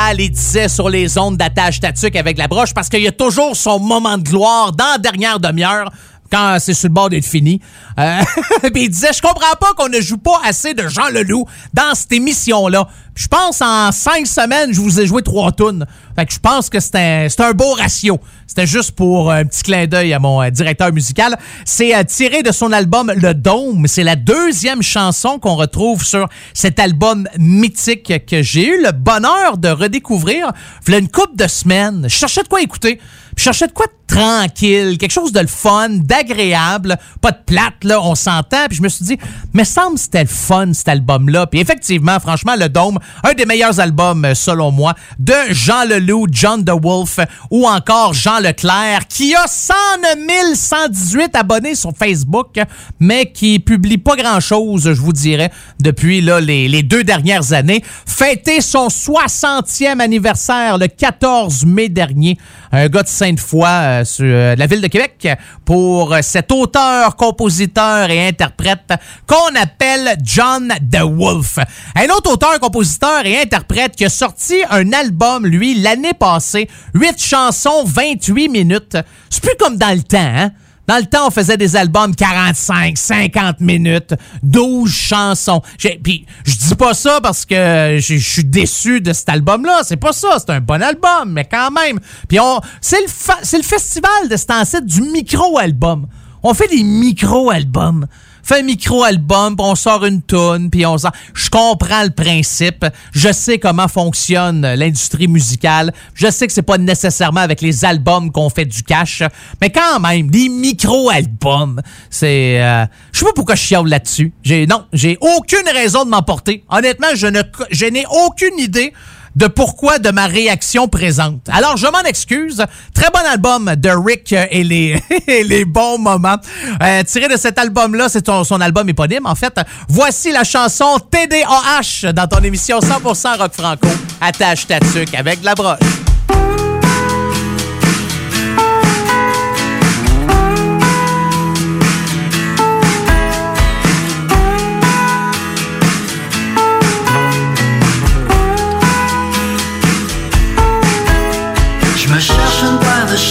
[0.07, 3.11] Musical, il disait sur les ondes d'attache tatuc avec la broche parce qu'il y a
[3.11, 5.91] toujours son moment de gloire dans la dernière demi-heure
[6.31, 7.61] quand c'est sur le bord d'être fini.
[7.99, 8.21] Euh,
[8.73, 11.95] puis il disait, je comprends pas qu'on ne joue pas assez de Jean Leloup dans
[11.95, 12.87] cette émission-là.
[13.15, 15.85] Je pense en cinq semaines, je vous ai joué trois tunes.
[16.15, 18.19] Fait que je pense que c'est un, un beau ratio.
[18.45, 21.37] C'était juste pour un petit clin d'œil à mon euh, directeur musical.
[21.65, 23.87] C'est euh, tiré de son album Le Dôme.
[23.87, 29.57] C'est la deuxième chanson qu'on retrouve sur cet album mythique que j'ai eu le bonheur
[29.57, 30.51] de redécouvrir.
[30.85, 32.03] Voilà une couple de semaines.
[32.03, 32.99] Je cherchais de quoi écouter.
[33.35, 38.01] Je cherchais de quoi tranquille, quelque chose de le fun, d'agréable, pas de plate, là,
[38.01, 38.67] on s'entend.
[38.67, 39.17] Puis je me suis dit,
[39.53, 41.47] mais semble c'était le fun, cet album-là.
[41.47, 46.27] Puis effectivement, franchement, Le Dôme, un des meilleurs albums, euh, selon moi, de Jean Leloup,
[46.31, 47.19] John the Wolf
[47.51, 52.55] ou encore Jean Leclerc, qui a 109 118 abonnés sur Facebook,
[52.99, 57.83] mais qui publie pas grand-chose, je vous dirais, depuis là, les, les deux dernières années.
[58.05, 62.37] Fêté son 60e anniversaire le 14 mai dernier.
[62.71, 65.27] Un gars de Sainte-Foy, sur euh, la ville de Québec,
[65.65, 68.93] pour cet auteur, compositeur et interprète
[69.25, 71.59] qu'on appelle John the Wolf.
[71.95, 76.69] Un autre auteur, compositeur et interprète qui a sorti un album, lui, l'année passée.
[76.93, 78.97] 8 chansons, 28 minutes.
[79.29, 80.51] C'est plus comme dans le temps, hein?
[80.87, 84.13] Dans le temps, on faisait des albums 45, 50 minutes,
[84.43, 85.61] 12 chansons.
[86.01, 89.81] Puis je dis pas ça parce que je suis déçu de cet album-là.
[89.83, 90.37] C'est pas ça.
[90.39, 91.99] C'est un bon album, mais quand même.
[92.29, 94.49] Puis on, c'est le, fa- c'est le festival de cet
[94.85, 96.07] du micro-album.
[96.41, 98.07] On fait des micro-albums.
[98.47, 101.11] Fait un micro-album, on sort une tonne, puis on sort...
[101.33, 102.85] Je comprends le principe.
[103.11, 105.91] Je sais comment fonctionne l'industrie musicale.
[106.13, 109.21] Je sais que c'est pas nécessairement avec les albums qu'on fait du cash.
[109.59, 112.61] Mais quand même, des micro-albums, c'est...
[112.61, 114.31] euh, Je sais pas pourquoi je chiale là-dessus.
[114.43, 116.63] J'ai Non, j'ai aucune raison de m'emporter.
[116.69, 118.93] Honnêtement, je n'ai aucune idée
[119.37, 121.47] de pourquoi de ma réaction présente.
[121.49, 122.65] Alors, je m'en excuse.
[122.93, 126.37] Très bon album de Rick et les, et les bons moments.
[126.81, 129.53] Euh, tiré de cet album-là, c'est son, son album éponyme, en fait.
[129.87, 133.87] Voici la chanson TDAH dans ton émission 100% rock franco.
[134.19, 136.06] Attache ta tuque avec de la broche.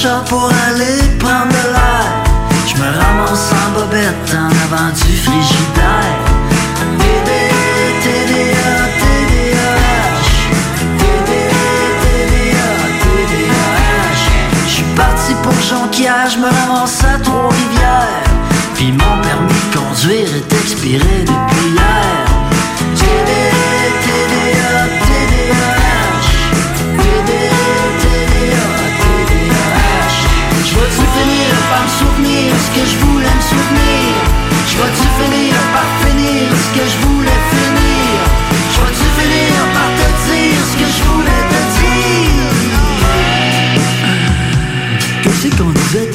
[0.04, 2.24] Pour aller prendre de l'air.
[2.66, 6.18] Je me ramasse en bobette en avant du frigidaire.
[14.66, 18.24] Je suis parti pour Jonquière, je me ramasse à Trois-Rivières.
[18.74, 21.24] Puis mon permis de conduire est expiré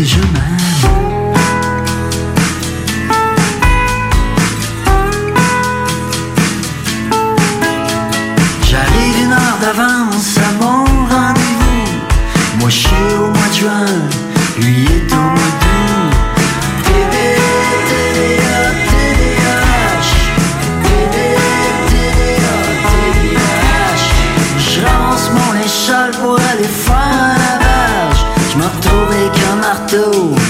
[0.02, 0.58] déjà, man?
[8.70, 11.86] J'arrive une heure d'avance à mon rendez-vous.
[12.60, 12.90] Moi je suis
[13.20, 13.86] au mois de juin,
[14.60, 15.01] lui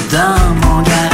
[0.09, 1.10] d'un manga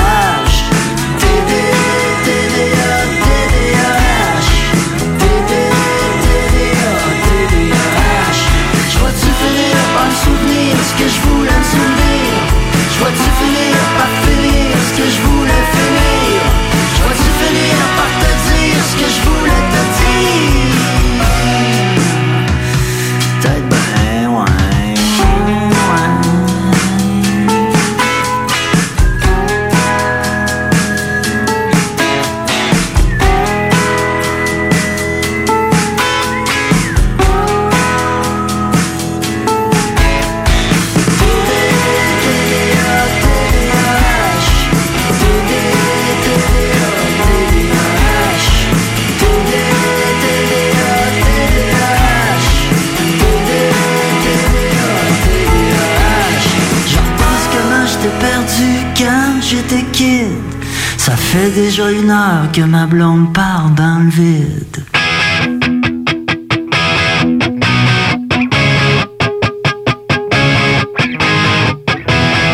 [61.38, 64.78] fait déjà une heure que ma blonde part dans le vide.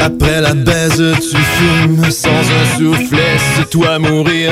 [0.06, 4.43] Après la baise, tu fumes sans un souffle, laisse-toi mourir.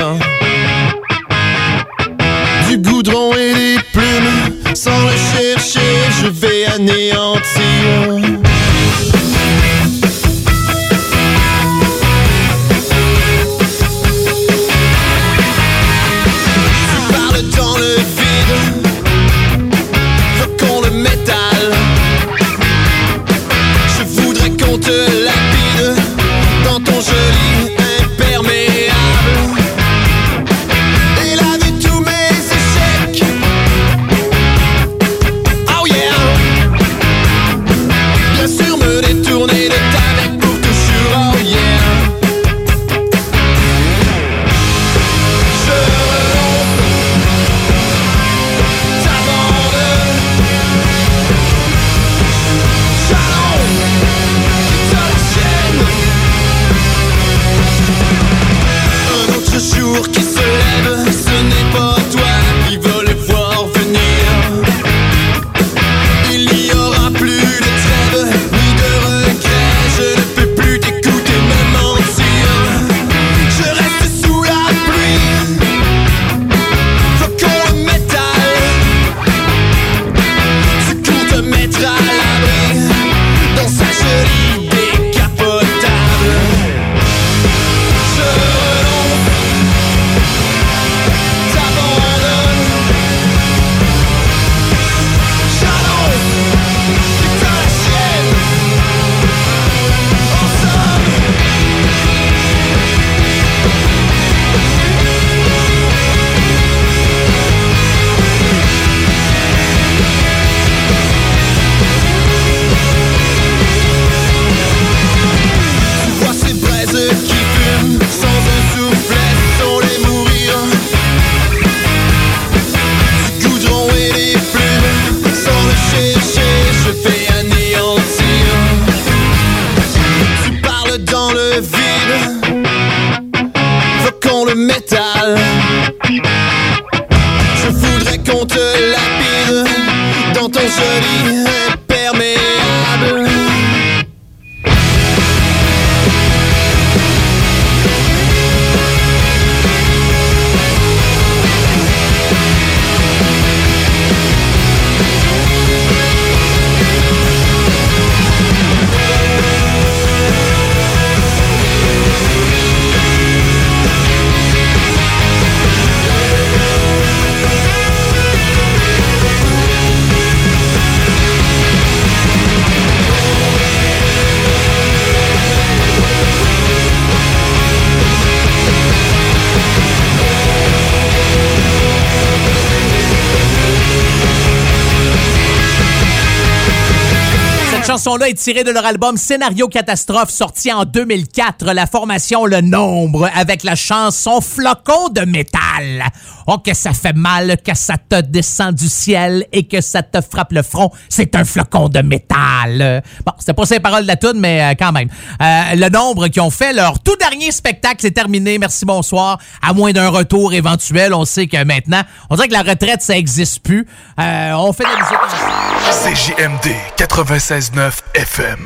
[188.12, 191.72] Chanson-là est de leur album Scénario Catastrophe, sorti en 2004.
[191.72, 196.04] La formation Le Nombre, avec la chanson Flocon de métal.
[196.46, 200.20] Oh, que ça fait mal, que ça te descend du ciel et que ça te
[200.20, 200.90] frappe le front.
[201.08, 203.02] C'est un flocon de métal.
[203.24, 205.08] Bon, c'était pas ces paroles de la tune, mais euh, quand même.
[205.40, 208.58] Euh, le Nombre qui ont fait leur tout dernier spectacle, c'est terminé.
[208.58, 209.38] Merci, bonsoir.
[209.60, 213.16] À moins d'un retour éventuel, on sait que maintenant, on dirait que la retraite, ça
[213.16, 213.86] existe plus.
[214.18, 216.36] Euh, on fait de la musique.
[216.36, 218.64] CJMD 96.9 FM.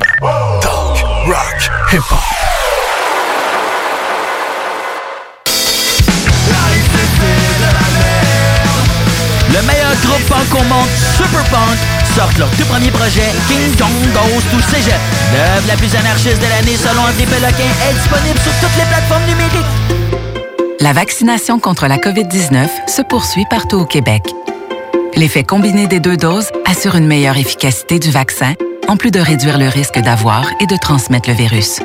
[0.61, 2.56] Talk, rock, hip-hop.
[9.57, 10.87] Le meilleur groupe punk au monde,
[11.17, 11.77] Super Punk,
[12.15, 14.99] sortent leur tout premier projet, King Kong Goes to Cégep.
[15.33, 19.23] L'œuvre la plus anarchiste de l'année selon André Péloquin est disponible sur toutes les plateformes
[19.23, 20.77] numériques.
[20.79, 24.21] La vaccination contre la COVID-19 se poursuit partout au Québec.
[25.15, 28.53] L'effet combiné des deux doses assure une meilleure efficacité du vaccin,
[28.87, 31.79] en plus de réduire le risque d'avoir et de transmettre le virus.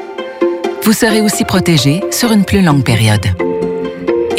[0.82, 3.24] Vous serez aussi protégé sur une plus longue période.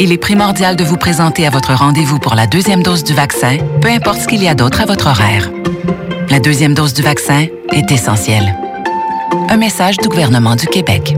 [0.00, 3.58] Il est primordial de vous présenter à votre rendez-vous pour la deuxième dose du vaccin,
[3.80, 5.50] peu importe ce qu'il y a d'autre à votre horaire.
[6.30, 8.56] La deuxième dose du vaccin est essentielle.
[9.48, 11.14] Un message du gouvernement du Québec.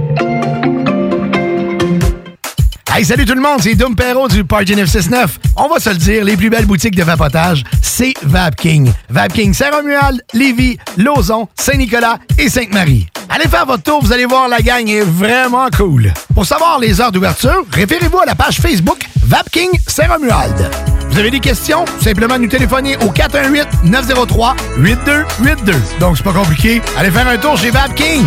[2.94, 5.38] Hey, salut tout le monde, c'est Dom Perrault du Party 969.
[5.56, 8.90] On va se le dire, les plus belles boutiques de vapotage, c'est Vapking.
[9.08, 13.06] Vapking Saint-Romuald, Lévis, Lauson, Saint-Nicolas et Sainte-Marie.
[13.38, 16.10] Allez faire votre tour, vous allez voir, la gang est vraiment cool.
[16.34, 20.70] Pour savoir les heures d'ouverture, référez-vous à la page Facebook Vapking Saint-Romuald.
[21.10, 21.84] Vous avez des questions?
[22.00, 25.74] Simplement nous téléphoner au 418-903-8282.
[26.00, 26.80] Donc, c'est pas compliqué.
[26.96, 28.24] Allez faire un tour chez Vapking.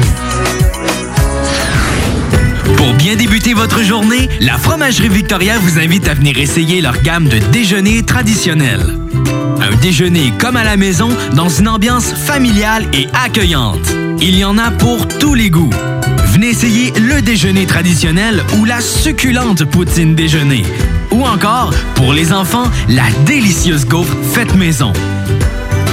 [2.77, 7.27] Pour bien débuter votre journée, la Fromagerie Victoria vous invite à venir essayer leur gamme
[7.27, 8.99] de déjeuners traditionnels.
[9.59, 13.89] Un déjeuner comme à la maison dans une ambiance familiale et accueillante.
[14.21, 15.69] Il y en a pour tous les goûts.
[16.33, 20.63] Venez essayer le déjeuner traditionnel ou la succulente poutine déjeuner.
[21.11, 24.91] Ou encore, pour les enfants, la délicieuse gaufre faite maison.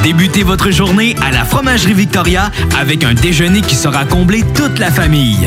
[0.02, 4.90] Débutez votre journée à la Fromagerie Victoria avec un déjeuner qui sera comblé toute la
[4.90, 5.46] famille.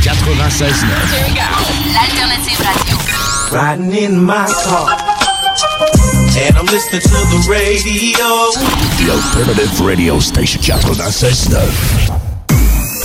[0.00, 0.86] 96.9.
[1.92, 2.96] L'alternative radio.
[3.50, 4.88] Riding in my car.
[6.34, 8.50] And I'm listening to the radio.
[8.98, 12.32] The Alternative Radio Station 96.9.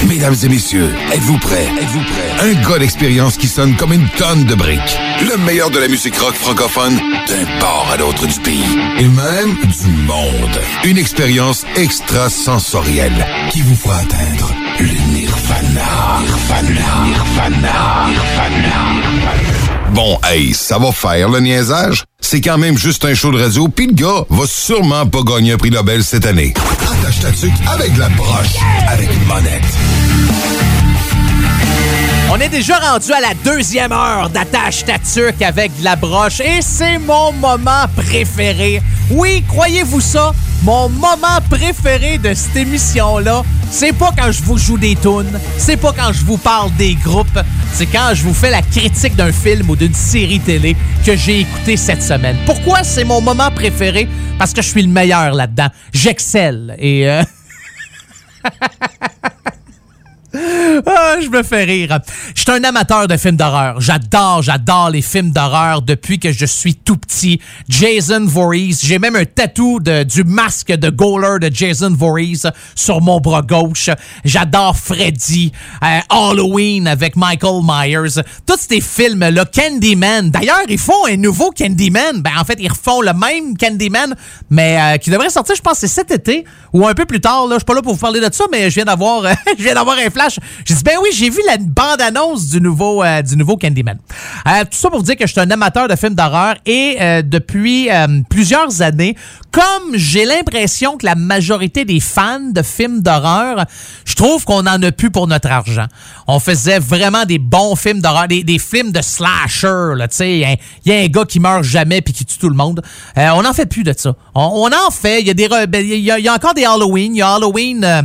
[0.08, 1.68] Mesdames et messieurs, êtes-vous prêts?
[1.82, 2.50] Êtes-vous prêts?
[2.50, 4.98] Un gars d'expérience qui sonne comme une tonne de briques.
[5.30, 8.78] Le meilleur de la musique rock francophone d'un port à l'autre du pays.
[9.00, 10.62] Et même du monde.
[10.86, 16.20] Une expérience extrasensorielle qui vous fera atteindre le nirvana.
[16.22, 16.90] Nirvana.
[17.06, 18.06] Nirvana.
[18.08, 19.34] Nirvana.
[19.92, 22.04] Bon, hey, ça va faire le niaisage.
[22.20, 25.54] C'est quand même juste un show de radio, puis le gars va sûrement pas gagner
[25.54, 26.54] un prix Nobel cette année.
[26.82, 28.56] Attache ta tuque avec la broche,
[28.88, 29.64] avec une monette.
[32.30, 36.42] On est déjà rendu à la deuxième heure d'attache ta tuque avec de la broche
[36.42, 38.82] et c'est mon moment préféré.
[39.10, 40.34] Oui, croyez-vous ça?
[40.64, 45.78] Mon moment préféré de cette émission-là, c'est pas quand je vous joue des tunes, c'est
[45.78, 47.40] pas quand je vous parle des groupes,
[47.74, 51.42] c'est quand je vous fais la critique d'un film ou d'une série télé que j'ai
[51.42, 52.38] écouté cette semaine.
[52.46, 54.10] Pourquoi c'est mon moment préféré?
[54.38, 55.70] Parce que je suis le meilleur là-dedans.
[55.94, 57.08] J'excelle et...
[57.10, 57.24] euh,
[60.86, 62.00] Ah, je me fais rire.
[62.36, 63.80] Je suis un amateur de films d'horreur.
[63.82, 67.40] J'adore, j'adore les films d'horreur depuis que je suis tout petit.
[67.68, 68.80] Jason Voorhees.
[68.84, 72.44] J'ai même un tatou du masque de Goaler de Jason Voorhees
[72.76, 73.90] sur mon bras gauche.
[74.24, 75.52] J'adore Freddy.
[75.84, 78.22] euh, Halloween avec Michael Myers.
[78.46, 79.46] Tous ces films-là.
[79.46, 80.30] Candyman.
[80.30, 82.22] D'ailleurs, ils font un nouveau Candyman.
[82.22, 84.16] Ben, en fait, ils refont le même Candyman,
[84.50, 87.46] mais euh, qui devrait sortir, je pense, c'est cet été ou un peu plus tard.
[87.50, 89.24] Je suis pas là pour vous parler de ça, mais je viens d'avoir,
[89.58, 90.27] je viens d'avoir un flash.
[90.66, 93.98] J'ai dit, ben oui, j'ai vu la bande-annonce du nouveau, euh, du nouveau Candyman.
[94.48, 97.22] Euh, tout ça pour dire que je suis un amateur de films d'horreur et euh,
[97.22, 97.90] depuis
[98.30, 99.16] plusieurs années,
[99.58, 103.66] comme j'ai l'impression que la majorité des fans de films d'horreur,
[104.06, 105.88] je trouve qu'on en a plus pour notre argent.
[106.28, 110.32] On faisait vraiment des bons films d'horreur, des, films de slasher, là, tu sais.
[110.86, 112.84] Il y a un- gars qui meurt jamais puis qui tue tout le monde.
[113.18, 114.16] Euh, on en fait plus de ça.
[114.36, 115.22] On, en fait.
[115.22, 117.16] Il y a encore des Halloween.
[117.16, 118.02] Il y a Halloween, euh,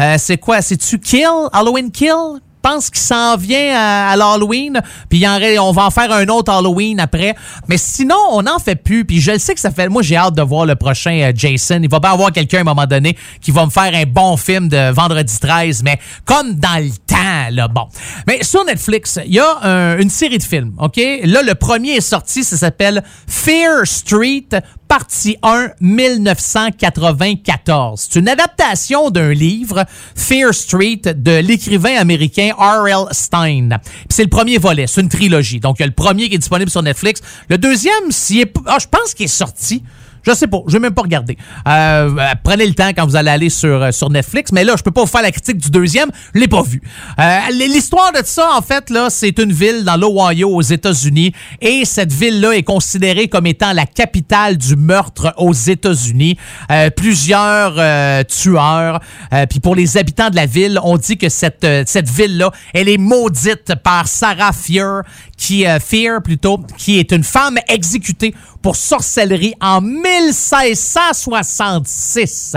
[0.00, 0.60] euh, c'est quoi?
[0.60, 1.48] C'est-tu Kill?
[1.52, 2.40] Halloween Kill?
[2.62, 5.24] Pense qu'il s'en vient à, l'Halloween, puis
[5.58, 7.34] on va en faire un autre Halloween après.
[7.68, 9.88] Mais sinon, on n'en fait plus, puis je le sais que ça fait...
[9.88, 11.80] Moi, j'ai hâte de voir le prochain euh, Jason.
[11.82, 14.36] Il va bien avoir quelqu'un à un moment donné qui va me faire un bon
[14.36, 17.86] film de Vendredi 13, mais comme dans le temps, là, bon.
[18.26, 21.00] Mais sur Netflix, il y a un- une série de films, OK?
[21.24, 24.48] Là, le premier est sorti, ça s'appelle Fear Street,
[24.90, 28.08] partie 1, 1994.
[28.10, 29.84] C'est une adaptation d'un livre,
[30.16, 33.04] Fear Street, de l'écrivain américain R.L.
[33.12, 33.68] Stein.
[34.08, 35.60] C'est le premier volet, c'est une trilogie.
[35.60, 37.20] Donc, il y a le premier qui est disponible sur Netflix.
[37.48, 39.84] Le deuxième, est, ah, je pense qu'il est sorti.
[40.22, 41.36] Je sais pas, je vais même pas regarder.
[41.66, 44.74] Euh, euh, prenez le temps quand vous allez aller sur, euh, sur Netflix, mais là,
[44.76, 46.82] je peux pas vous faire la critique du deuxième, je l'ai pas vu.
[47.18, 51.84] Euh, L'histoire de ça, en fait, là, c'est une ville dans l'Ohio aux États-Unis, et
[51.84, 56.36] cette ville-là est considérée comme étant la capitale du meurtre aux États-Unis.
[56.70, 59.00] Euh, plusieurs euh, tueurs,
[59.48, 62.98] puis pour les habitants de la ville, on dit que cette, cette ville-là, elle est
[62.98, 65.02] maudite par Sarah Fear,
[65.36, 72.56] qui Fear plutôt, qui est une femme exécutée pour sorcellerie en 1666.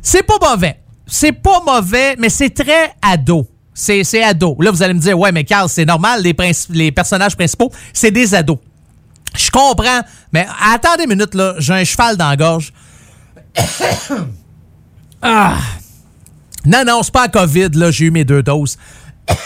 [0.00, 0.78] C'est pas mauvais.
[1.06, 3.48] C'est pas mauvais, mais c'est très ado.
[3.74, 4.56] C'est c'est ado.
[4.60, 6.34] Là, vous allez me dire, ouais, mais Carl, c'est normal, les,
[6.70, 8.58] les personnages principaux, c'est des ados.
[9.34, 12.72] Je comprends, mais attendez une minute, là, j'ai un cheval dans la gorge.
[15.22, 15.56] ah.
[16.64, 18.78] Non, non, c'est pas la COVID, là, j'ai eu mes deux doses.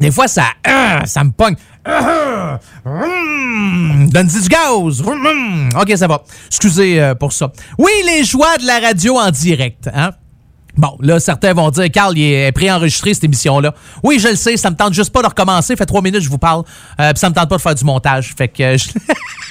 [0.00, 0.44] Des fois, ça,
[1.06, 1.56] ça me pogne.
[2.84, 5.00] Hum, Donne-y du gaz.
[5.06, 5.68] Hum, hum.
[5.80, 6.22] OK, ça va.
[6.46, 7.50] Excusez euh, pour ça.
[7.78, 9.88] Oui, les joies de la radio en direct.
[9.94, 10.12] Hein?
[10.76, 13.74] Bon, là, certains vont dire, Carl, il est préenregistré, cette émission-là.
[14.04, 15.74] Oui, je le sais, ça me tente juste pas de recommencer.
[15.74, 16.62] Fait trois minutes, je vous parle.
[17.00, 18.32] Euh, Puis ça me tente pas de faire du montage.
[18.36, 18.62] Fait que...
[18.62, 18.76] euh,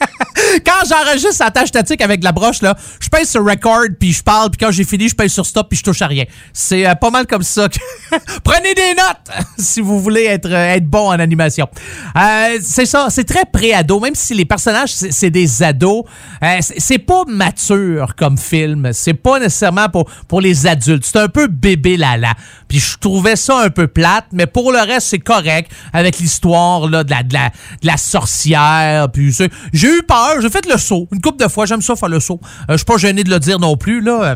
[0.66, 4.22] quand j'enregistre la tâche statique avec la broche, là, je pèse sur record, puis je
[4.22, 6.24] parle, puis quand j'ai fini, je pèse sur stop, puis je touche à rien.
[6.52, 7.68] C'est euh, pas mal comme ça.
[8.44, 11.68] Prenez des notes si vous voulez être, euh, être bon en animation.
[12.16, 16.04] Euh, c'est ça, c'est très pré-ado, même si les personnages, c'est des ados.
[16.60, 18.90] c'est pas mature comme film.
[18.92, 21.04] C'est pas nécessairement pour, pour les adultes.
[21.04, 22.34] C'est un peu bébé lala.
[22.68, 26.88] Puis je trouvais ça un peu plate, mais pour le reste, c'est correct avec l'histoire
[26.88, 27.36] de, la, de,
[27.82, 29.08] la, sorcière.
[29.12, 29.50] Puis c'est-
[29.90, 31.08] j'ai eu peur, j'ai fait le saut.
[31.12, 32.40] Une couple de fois, j'aime ça faire le saut.
[32.62, 34.00] Euh, je suis pas gêné de le dire non plus.
[34.00, 34.22] là.
[34.22, 34.34] Euh,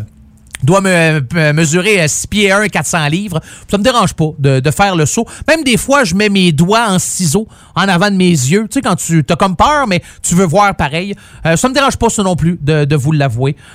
[0.63, 0.89] doit me,
[1.35, 3.41] euh, mesurer euh, 6 pieds 1, 400 livres.
[3.71, 5.27] Ça me dérange pas de, de faire le saut.
[5.47, 8.63] Même des fois, je mets mes doigts en ciseaux en avant de mes yeux.
[8.71, 11.15] Tu sais, quand tu as comme peur, mais tu veux voir pareil.
[11.45, 13.57] Euh, ça me dérange pas, ça non plus, de, de vous l'avouer.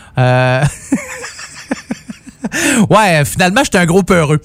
[2.89, 4.41] Ouais, finalement, j'étais un gros peureux.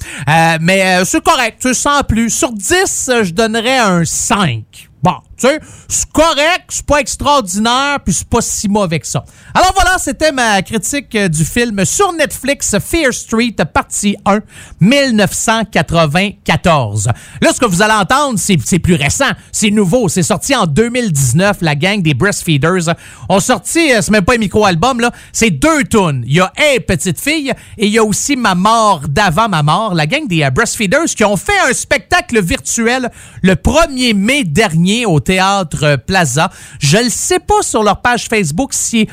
[0.60, 2.28] Mais c'est correct, tu sans plus.
[2.28, 4.90] Sur 10, euh, je donnerais un 5.
[5.04, 9.22] Bon, tu sais, c'est correct, c'est pas extraordinaire, puis c'est pas si mauvais que ça.
[9.56, 14.40] Alors voilà, c'était ma critique euh, du film sur Netflix, Fear Street, partie 1,
[14.80, 17.06] 1994.
[17.40, 21.58] Là, ce que vous allez entendre, c'est plus récent, c'est nouveau, c'est sorti en 2019,
[21.60, 22.96] la gang des Breastfeeders
[23.28, 26.24] ont sorti, euh, c'est même pas un micro-album, là, c'est deux tunes.
[26.26, 29.62] Il y a Hey Petite Fille et il y a aussi Ma mort d'avant ma
[29.62, 33.08] mort, la gang des euh, Breastfeeders qui ont fait un spectacle virtuel
[33.42, 36.50] le 1er mai dernier au Théâtre Plaza.
[36.80, 39.06] Je ne sais pas sur leur page Facebook si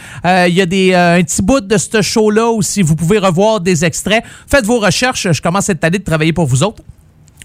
[0.48, 3.18] il y a des, euh, un petit bout de ce show-là ou si vous pouvez
[3.18, 4.24] revoir des extraits.
[4.48, 6.84] Faites vos recherches, je commence cette année de travailler pour vous autres.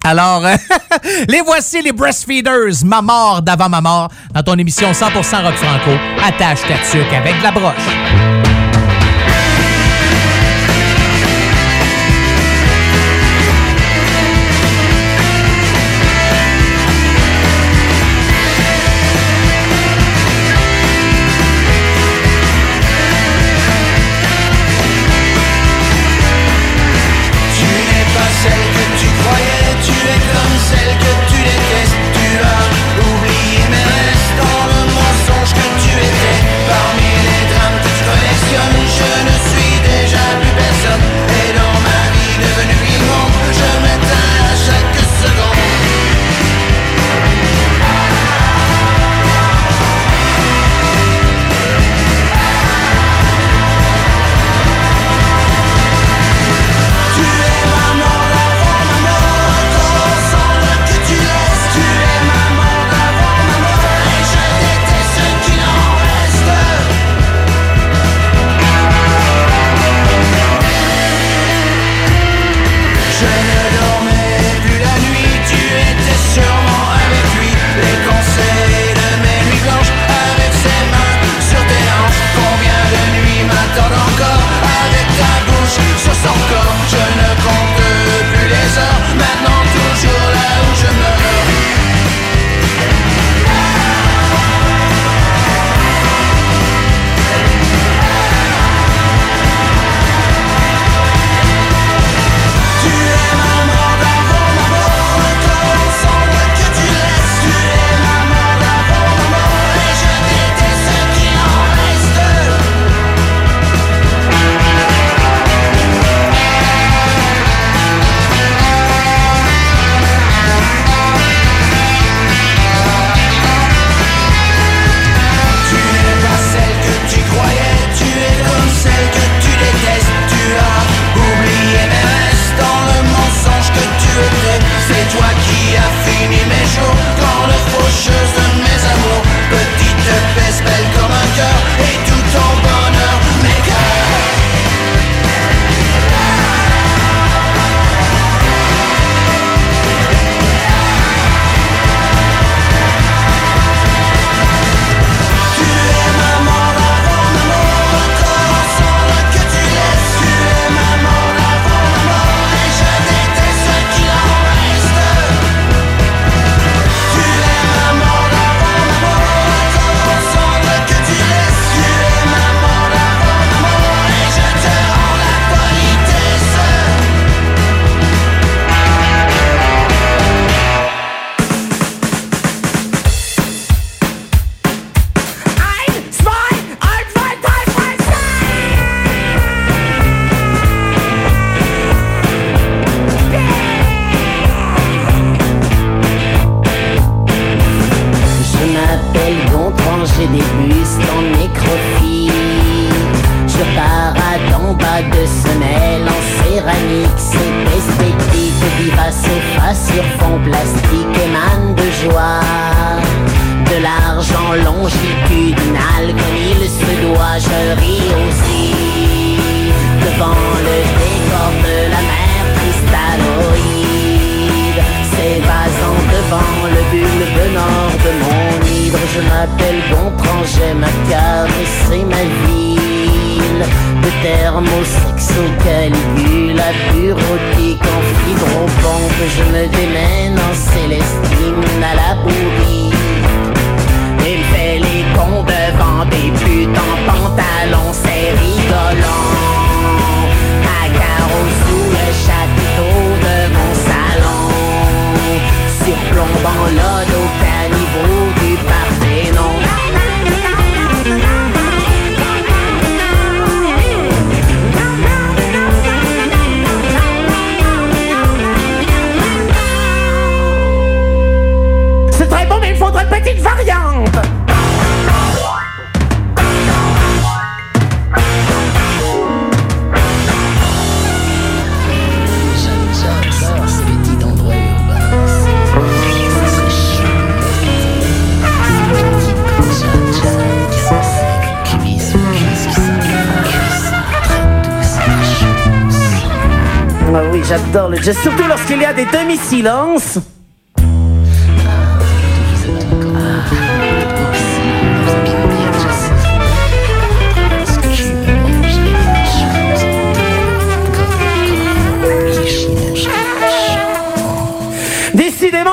[0.04, 0.54] Alors, euh,
[1.28, 5.90] les voici les Breastfeeders, ma mort d'avant ma mort, dans ton émission 100% rock franco.
[6.24, 8.55] Attache ta avec la broche.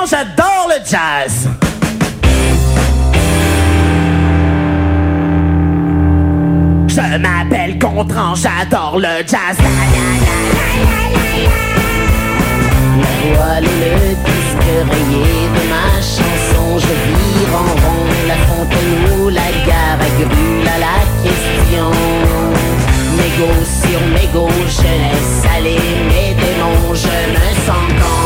[0.01, 1.47] J'adore le jazz.
[6.87, 9.57] Je m'appelle Gontran, j'adore le jazz.
[13.23, 19.49] Et le disque rayé de ma chanson, je vire en rond la fontaine ou la
[19.65, 21.89] gare à grue, là la question.
[23.17, 25.79] Mégo sur mégo, je laisse aller
[26.09, 28.22] mes démons, je me sens con.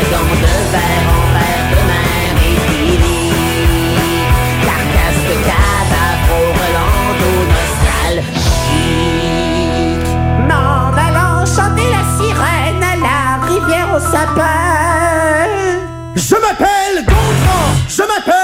[0.00, 3.98] Divagant de verre en verre de mer idyllique.
[4.64, 8.50] Carcasse de cadavre au relando nostalgique.
[10.48, 14.58] M'en allant chanter la sirène à la rivière au sapin.
[16.16, 18.39] Je m'appelle Gontran Je m'appelle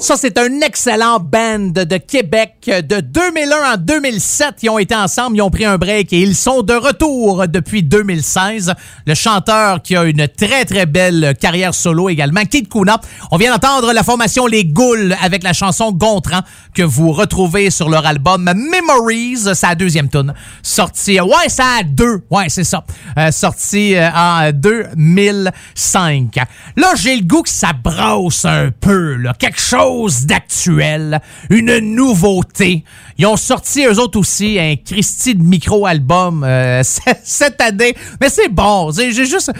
[0.00, 2.54] Ça, c'est un excellent band de Québec.
[2.66, 6.34] De 2001 en 2007, ils ont été ensemble, ils ont pris un break et ils
[6.34, 8.74] sont de retour depuis 2016.
[9.06, 13.00] Le chanteur qui a une très, très belle carrière solo également, Kid Kuna.
[13.30, 16.40] On vient d'entendre la formation Les Goules avec la chanson Gontran
[16.74, 19.44] que vous retrouvez sur leur album Memories.
[19.64, 20.34] La deuxième tune.
[20.62, 22.22] Sorti, ouais, ça a deux.
[22.30, 22.84] Ouais, c'est ça.
[23.18, 26.36] Euh, sorti euh, en 2005.
[26.76, 29.03] Là, j'ai le goût que ça brosse un peu,
[29.38, 31.20] Quelque chose d'actuel.
[31.50, 32.84] Une nouveauté.
[33.18, 36.82] Ils ont sorti eux autres aussi un Christy de micro-album euh,
[37.24, 37.94] cette année.
[38.20, 38.90] Mais c'est bon.
[38.92, 39.52] J'ai juste,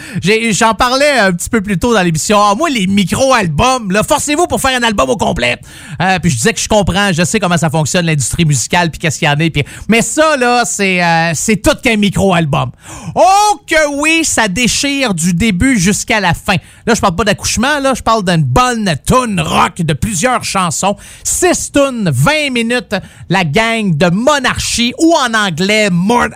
[0.51, 2.37] j'en parlais un petit peu plus tôt dans l'émission.
[2.41, 5.57] Ah, moi, les micro-albums, forcez-vous pour faire un album au complet.
[6.01, 8.99] Euh, puis je disais que je comprends, je sais comment ça fonctionne l'industrie musicale, puis
[8.99, 9.45] qu'est-ce qu'il y en a.
[9.87, 12.71] Mais ça, là, c'est, euh, c'est tout qu'un micro-album.
[13.15, 16.55] Oh que oui, ça déchire du début jusqu'à la fin.
[16.85, 18.95] Là, je parle pas d'accouchement, là, je parle d'une bonne
[19.39, 20.95] rock de plusieurs chansons.
[21.23, 22.95] Six tunes, 20 minutes,
[23.29, 26.29] la gang de Monarchie, ou en anglais, Mon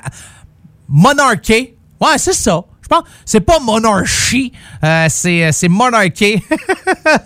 [0.88, 1.73] Monarchy.
[2.01, 2.63] Ouais, c'est ça.
[2.91, 2.95] Je
[3.26, 4.52] c'est pas Monarchy,
[4.84, 6.41] euh, c'est, c'est Monarchy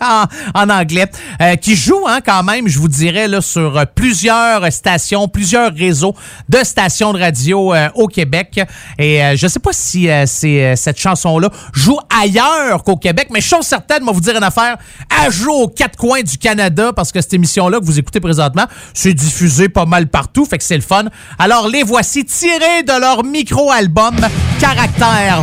[0.54, 1.10] en, anglais,
[1.40, 5.72] euh, qui joue hein, quand même, je vous dirais, là, sur euh, plusieurs stations, plusieurs
[5.72, 6.14] réseaux
[6.48, 8.60] de stations de radio euh, au Québec.
[8.98, 13.40] Et euh, je sais pas si euh, euh, cette chanson-là joue ailleurs qu'au Québec, mais
[13.40, 14.76] chose certaine, moi vous dire une affaire,
[15.24, 18.66] elle joue aux quatre coins du Canada parce que cette émission-là que vous écoutez présentement,
[18.92, 21.04] c'est diffusé pas mal partout, fait que c'est le fun.
[21.38, 24.16] Alors les voici tirés de leur micro-album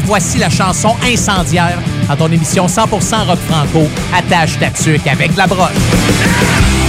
[0.06, 1.80] Voici la chanson Incendiaire
[2.10, 3.88] à ton émission 100% rock franco.
[4.14, 6.80] Attache ta tuque avec la broche.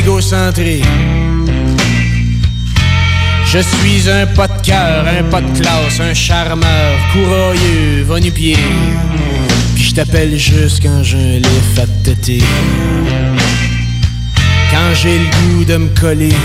[0.00, 0.80] Égocentré.
[3.46, 8.56] Je suis un pas de cœur, un pas de classe, un charmeur, courroyeux, va-nu-pied.
[9.74, 12.42] Puis je t'appelle juste quand j'ai un lift à.
[14.70, 16.36] Quand j'ai le goût de me coller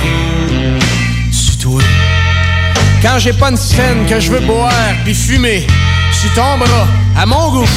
[1.32, 1.82] sur toi.
[3.02, 5.66] Quand j'ai pas une scène que je veux boire puis fumer
[6.12, 6.88] sur ton bras,
[7.18, 7.70] à mon goût,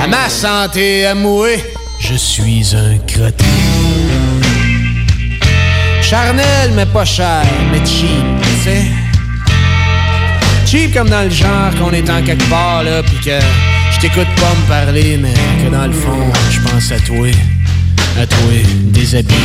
[0.00, 1.58] à ma santé, à mourir,
[1.98, 3.44] je suis un cretin.
[6.04, 8.84] Charnel, mais pas cher, mais cheap, tu sais.
[10.66, 13.38] Cheap comme dans le genre qu'on est en quelque part, là, pis que
[13.90, 17.28] je t'écoute pas me parler, mais que dans le fond, je pense à toi,
[18.20, 18.52] à toi,
[18.92, 19.38] déshabillé.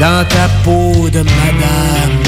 [0.00, 2.18] Dans ta peau de madame.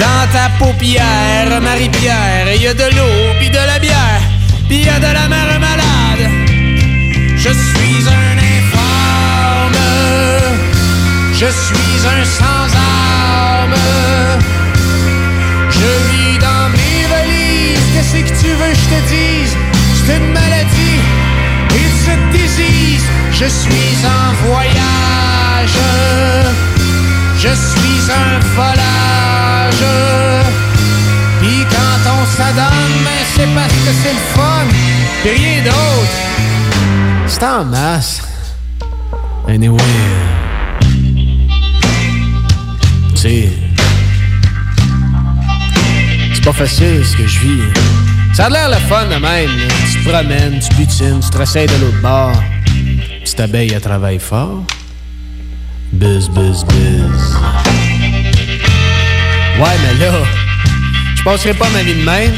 [0.00, 4.20] Dans ta paupière, Marie-Pierre, y a de l'eau, puis de la bière,
[4.68, 6.30] puis y a de la mère malade.
[7.36, 8.45] Je suis un
[11.38, 13.76] je suis un sans-âme.
[15.70, 19.56] Je vis dans mes valises, qu'est-ce que tu veux que je te dise?
[20.06, 21.00] C'est une maladie,
[21.74, 25.78] et cette disease, je suis en voyage,
[27.36, 29.84] je suis un volage.
[31.40, 34.66] Puis quand on s'adonne, ben c'est parce que c'est le fun,
[35.22, 36.16] pis rien d'autre.
[37.26, 38.22] C'est en masse.
[43.16, 43.48] Sais.
[46.34, 47.62] C'est pas facile ce que je vis.
[48.34, 49.50] Ça a l'air le fun de même.
[49.90, 52.42] Tu te promènes, tu butines, tu te réessayes de l'autre bord.
[53.22, 54.62] Petite abeille à travail fort.
[55.92, 57.36] Buzz, buzz, buzz.
[59.58, 60.12] Ouais, mais là,
[61.16, 62.34] je passerai pas ma vie de même.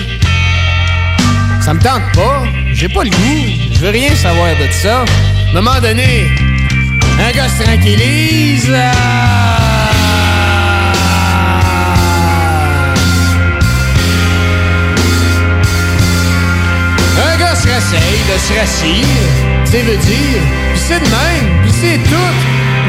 [1.60, 2.44] Ça me tente pas.
[2.72, 3.46] J'ai pas le goût.
[3.72, 5.00] Je veux rien savoir de ça.
[5.00, 6.28] À un moment donné,
[7.20, 8.70] un gars se tranquillise.
[8.70, 9.67] Un
[18.28, 19.06] de se rassire.
[19.64, 20.40] C'est veut dire.
[20.72, 21.62] Puis c'est de même.
[21.62, 22.32] Puis c'est tout.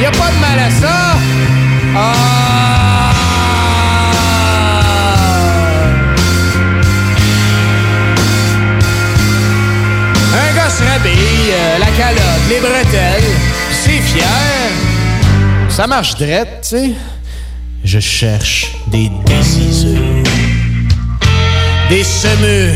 [0.02, 1.18] Y a pas de mal à ça.
[1.96, 2.70] Ah!
[10.34, 13.24] Un gars se rhabille, euh, la calotte, les bretelles,
[13.70, 14.72] pis c'est fier.
[15.70, 16.92] Ça marche drette, tu sais.
[17.84, 19.96] Je cherche des déciseurs,
[21.90, 22.74] des semeux,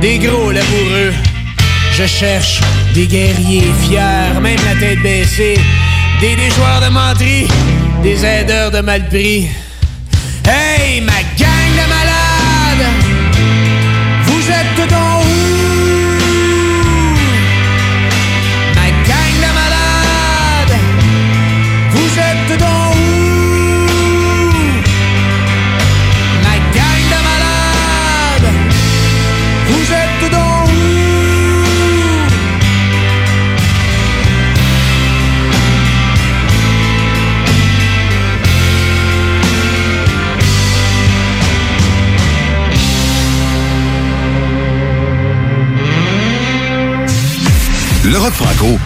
[0.00, 1.12] des gros laboureux.
[1.98, 2.60] Je cherche
[2.94, 5.58] des guerriers fiers, même la tête baissée,
[6.20, 7.48] des déjoueurs de menterie,
[8.04, 9.48] des aideurs de mal pris.
[10.44, 11.20] Hey, ma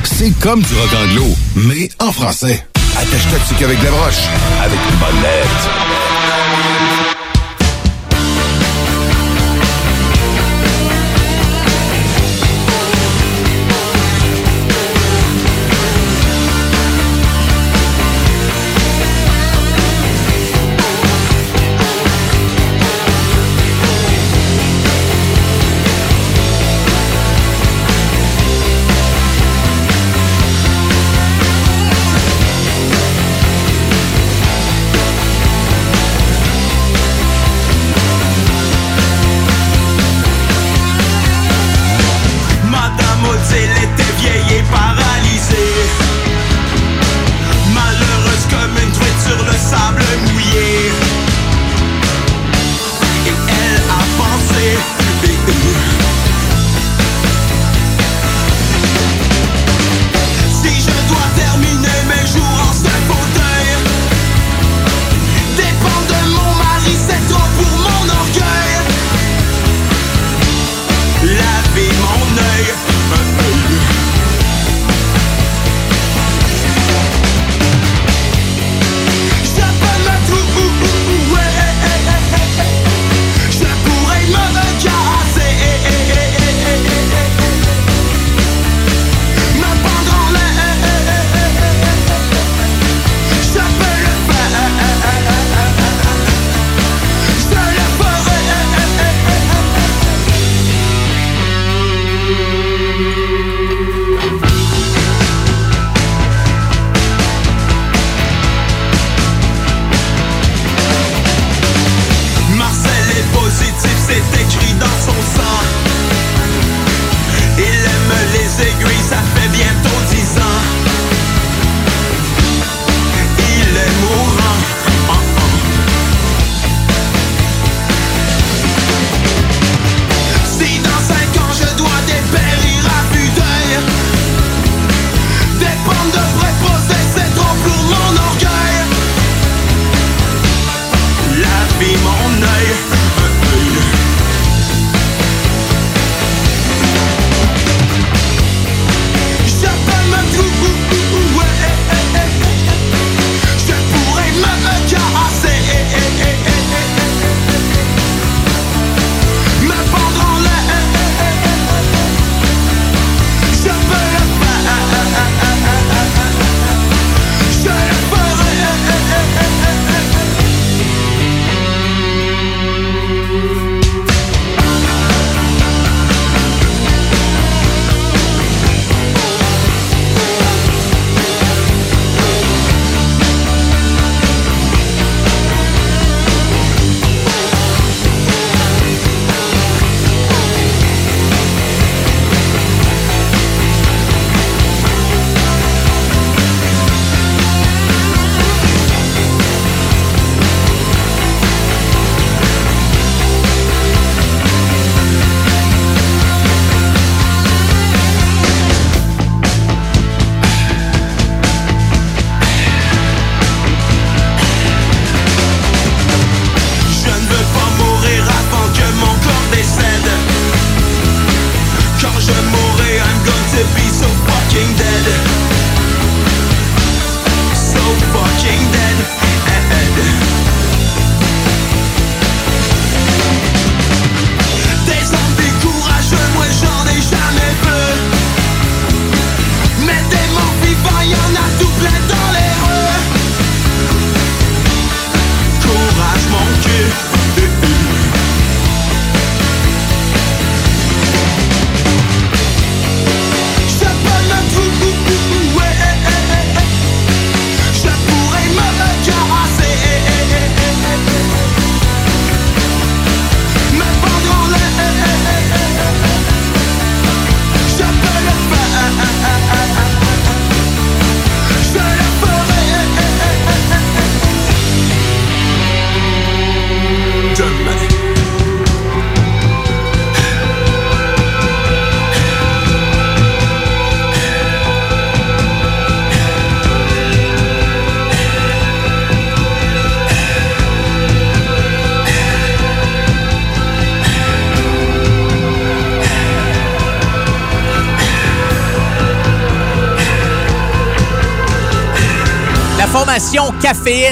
[0.05, 1.27] c'est comme du rock anglo,
[1.57, 2.66] mais en français.
[2.97, 4.24] Attache ta tuque avec la broche,
[4.62, 6.02] avec une bonne lettre.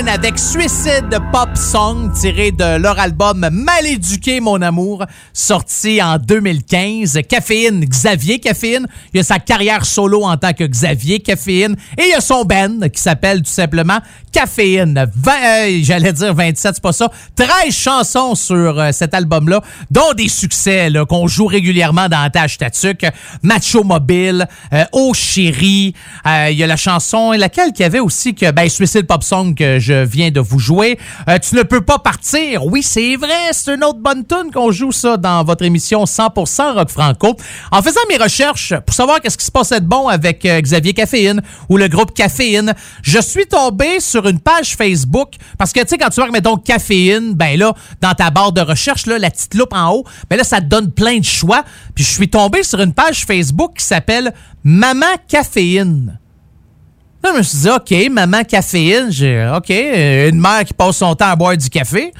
[0.09, 7.20] Avec Suicide Pop Song tiré de leur album Mal éduqué mon amour sorti en 2015.
[7.28, 12.09] Caféine, Xavier Caféine, il a sa carrière solo en tant que Xavier Caféine et il
[12.10, 13.98] y a son band qui s'appelle tout simplement
[14.32, 15.10] Caféine.
[15.14, 17.10] 20, euh, J'allais dire 27, c'est pas ça.
[17.36, 19.60] 13 chansons sur euh, cet album-là,
[19.90, 23.05] dont des succès qu'on joue régulièrement dans Tâche Tatuc,
[23.43, 25.94] Macho Mobile, euh, Oh Chérie,
[26.27, 29.22] euh, il y a la chanson, laquelle qu'il y avait aussi que ben, Suicide Pop
[29.22, 30.99] Song que je viens de vous jouer.
[31.29, 32.67] Euh, tu ne peux pas partir.
[32.67, 36.75] Oui, c'est vrai, c'est une autre bonne tune qu'on joue ça dans votre émission 100%
[36.75, 37.37] Rock Franco.
[37.71, 40.93] En faisant mes recherches pour savoir qu'est-ce qui se passait de bon avec euh, Xavier
[40.93, 45.89] Caféine ou le groupe Caféine, je suis tombé sur une page Facebook parce que tu
[45.89, 49.31] sais quand tu vois mettons Caféine, ben là dans ta barre de recherche là, la
[49.31, 51.65] petite loupe en haut, ben là ça te donne plein de choix.
[51.95, 54.33] Puis je suis tombé sur une page Facebook qui s'appelle
[54.65, 56.19] Maman Caféine.
[57.22, 60.97] Là, je me suis dit, OK, maman caféine, j'ai, OK, euh, une mère qui passe
[60.97, 62.12] son temps à boire du café.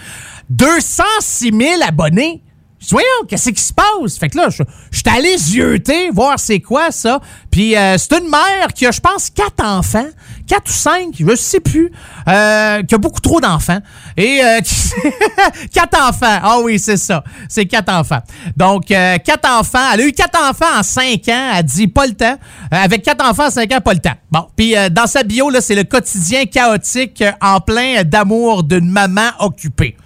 [0.51, 2.43] 206 000 abonnés.
[2.81, 4.17] Je voyons, qu'est-ce qui se passe?
[4.19, 7.21] Fait que là, je, je suis allé zioter, voir c'est quoi ça.
[7.51, 10.09] Puis euh, c'est une mère qui a, je pense, quatre enfants.
[10.51, 11.93] Quatre ou cinq, je sais plus.
[12.27, 13.79] Euh, qui a beaucoup trop d'enfants.
[14.17, 14.59] Et euh,
[15.73, 16.41] quatre enfants.
[16.43, 17.23] Ah oui, c'est ça.
[17.49, 18.19] C'est quatre enfants.
[18.57, 19.93] Donc, euh, quatre enfants.
[19.95, 21.53] Elle a eu quatre enfants en cinq ans.
[21.55, 22.37] Elle dit pas le temps.
[22.75, 24.17] Euh, avec quatre enfants en cinq ans, pas le temps.
[24.33, 24.49] Bon.
[24.57, 29.97] Puis dans sa bio, là, c'est le quotidien chaotique en plein d'amour d'une maman occupée.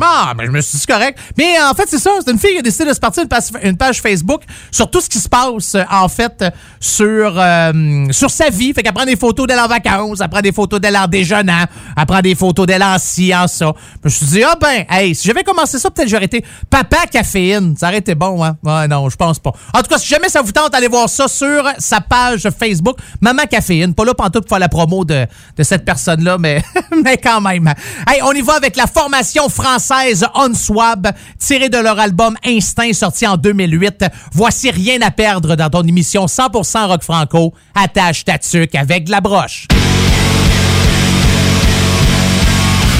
[0.00, 1.18] Ah, ben, je me suis dit correct.
[1.36, 2.10] Mais en fait, c'est ça.
[2.24, 3.24] C'est une fille qui a décidé de se partir
[3.62, 6.44] une page, Facebook sur tout ce qui se passe, euh, en fait,
[6.80, 8.72] sur, euh, sur sa vie.
[8.72, 11.66] Fait qu'elle prend des photos d'elle en vacances, elle prend des photos d'elle en déjeunant,
[11.96, 13.32] elle prend des photos d'elle en ci.
[13.32, 13.64] Je
[14.04, 17.76] me suis dit, ah ben, hey, si j'avais commencé ça, peut-être j'aurais été papa caféine.
[17.78, 18.56] Ça aurait été bon, hein?
[18.62, 19.52] Ouais, non, je pense pas.
[19.74, 22.96] En tout cas, si jamais ça vous tente, allez voir ça sur sa page Facebook,
[23.20, 23.94] Maman Caféine.
[23.94, 26.62] Pas là pour pour faire la promo de, de cette personne-là, mais,
[27.04, 27.72] mais quand même.
[28.08, 32.92] Hey, on y va avec la formation française française Unswab, tirée de leur album Instinct
[32.92, 34.04] sorti en 2008.
[34.32, 37.52] Voici Rien à perdre dans ton émission 100% rock franco.
[37.74, 39.66] Attache ta tuque avec de la broche.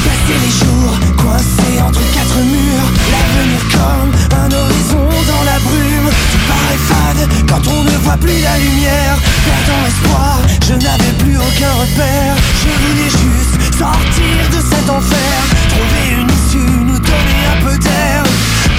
[0.04, 6.44] Passer les jours coincés entre quatre murs L'avenir comme un horizon dans la brume Tout
[6.48, 11.72] paraît fade quand on ne voit plus la lumière Perdant espoir, je n'avais plus aucun
[11.72, 15.34] repère Je voulais juste sortir de cet enfer
[15.68, 16.71] Trouver une issue,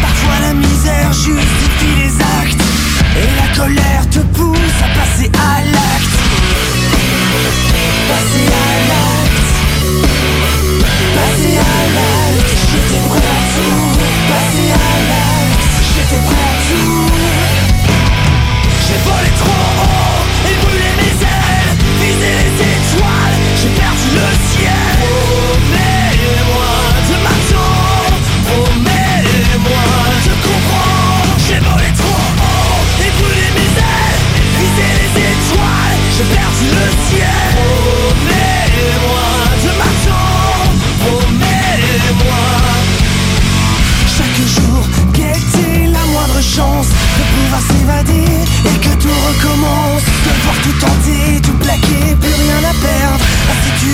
[0.01, 2.64] Parfois la misère justifie les actes.
[3.15, 6.18] Et la colère te pousse à passer à l'acte.
[8.10, 9.49] Passer à l'acte.
[11.15, 13.32] Passer à l'acte,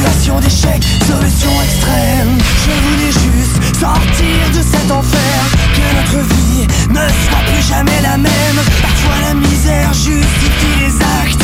[0.04, 2.38] La situation d'échec, solution extrême.
[2.66, 5.40] Je voulais juste sortir de cet enfer,
[5.76, 8.60] que notre vie ne soit plus jamais la même.
[8.82, 11.44] Parfois la misère justifie les actes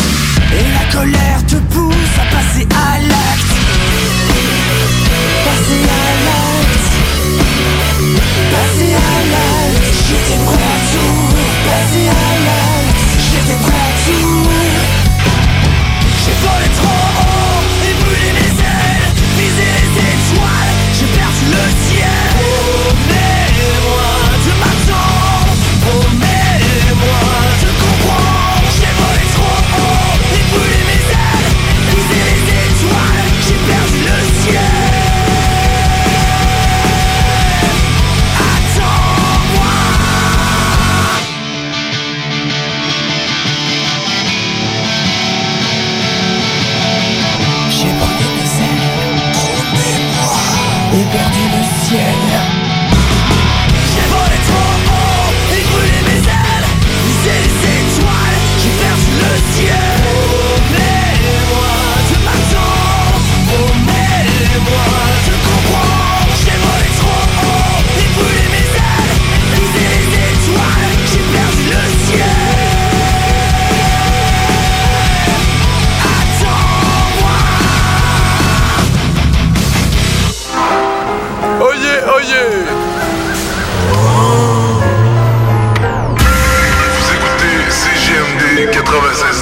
[0.53, 3.64] et la colère te pousse à passer à l'acte.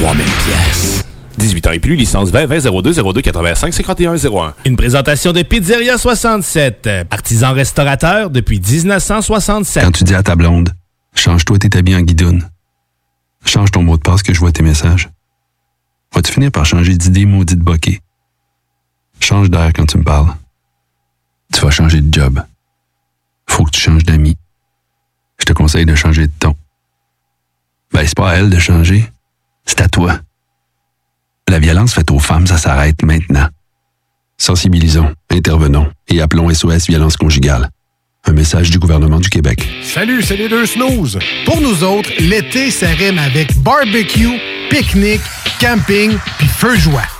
[0.00, 1.04] 3000 pièces.
[1.36, 4.54] 18 ans et plus, licence 20 20 02 02 85 51 01.
[4.64, 9.84] Une présentation de Pizzeria 67, artisan restaurateur depuis 1967.
[9.84, 10.70] Quand tu dis à ta blonde,
[11.14, 12.48] change-toi tes habits en guidoune.
[13.44, 15.10] Change ton mot de passe que je vois tes messages.
[16.14, 18.00] Vas-tu finir par changer d'idée maudite bokeh?
[19.20, 20.34] Change d'air quand tu me parles.
[21.52, 22.42] Tu vas changer de job.
[23.46, 24.36] Faut que tu changes d'amis.
[25.38, 26.56] Je te conseille de changer de ton.
[27.92, 29.06] Ben, c'est pas à elle de changer.
[29.66, 30.18] C'est à toi.
[31.48, 33.48] La violence faite aux femmes, ça s'arrête maintenant.
[34.38, 37.68] Sensibilisons, intervenons et appelons SOS Violence Conjugale.
[38.24, 39.68] Un message du gouvernement du Québec.
[39.82, 41.18] Salut, c'est les deux snooze.
[41.44, 44.38] Pour nous autres, l'été, ça rime avec barbecue,
[44.70, 45.22] pique-nique,
[45.60, 47.19] camping, puis feu joie.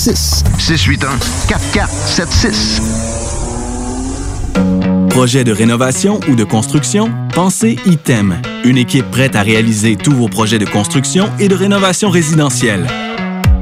[0.01, 2.81] 681 4476.
[5.09, 7.11] Projet de rénovation ou de construction?
[7.35, 12.09] Pensez ITEM, une équipe prête à réaliser tous vos projets de construction et de rénovation
[12.09, 12.87] résidentielle.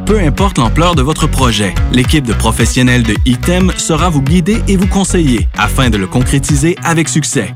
[0.05, 4.77] Peu importe l'ampleur de votre projet, l'équipe de professionnels de ITEM sera vous guider et
[4.77, 7.53] vous conseiller afin de le concrétiser avec succès.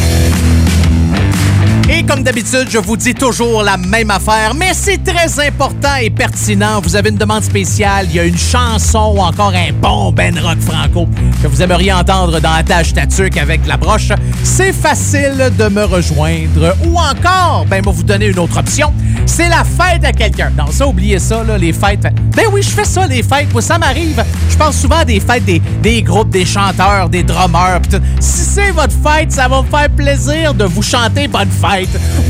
[1.88, 6.10] Et comme d'habitude, je vous dis toujours la même affaire, mais c'est très important et
[6.10, 6.80] pertinent.
[6.82, 10.36] Vous avez une demande spéciale, il y a une chanson ou encore un bon Ben
[10.36, 11.08] Rock Franco
[11.40, 14.10] que vous aimeriez entendre dans Attache Tatuc avec la broche.
[14.42, 16.74] C'est facile de me rejoindre.
[16.86, 18.92] Ou encore, ben, moi vous donner une autre option.
[19.24, 20.50] C'est la fête à quelqu'un.
[20.58, 22.06] Non, ça, oubliez ça, là, les fêtes.
[22.34, 23.52] Ben oui, je fais ça, les fêtes.
[23.52, 24.24] Moi, ça m'arrive.
[24.50, 27.80] Je pense souvent à des fêtes des, des groupes, des chanteurs, des drummers.
[28.18, 31.75] Si c'est votre fête, ça va me faire plaisir de vous chanter bonne fête.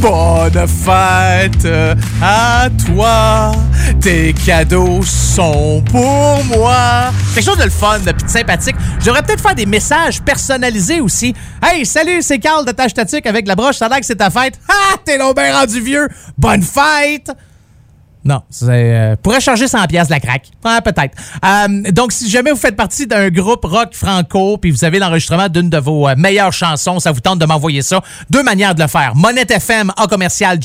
[0.00, 1.68] Bonne fête
[2.20, 3.52] à toi.
[4.00, 7.12] Tes cadeaux sont pour moi.
[7.32, 8.74] Quelque chose de le fun, de sympathique.
[8.98, 11.32] Je devrais peut-être faire des messages personnalisés aussi.
[11.62, 13.76] Hey, salut, c'est Carl de Tâche Statique avec la broche.
[13.76, 14.58] Ça a que c'est ta fête.
[14.68, 16.08] Ah, t'es bien rendu vieux.
[16.36, 17.30] Bonne fête.
[18.26, 20.50] Non, c'est euh, pourrait charger 100 pièces la craque.
[20.64, 21.14] Ouais, peut-être.
[21.44, 25.48] Euh, donc si jamais vous faites partie d'un groupe rock franco puis vous avez l'enregistrement
[25.48, 28.02] d'une de vos euh, meilleures chansons, ça vous tente de m'envoyer ça.
[28.28, 29.14] Deux manières de le faire.
[29.14, 30.58] monettefm en commercial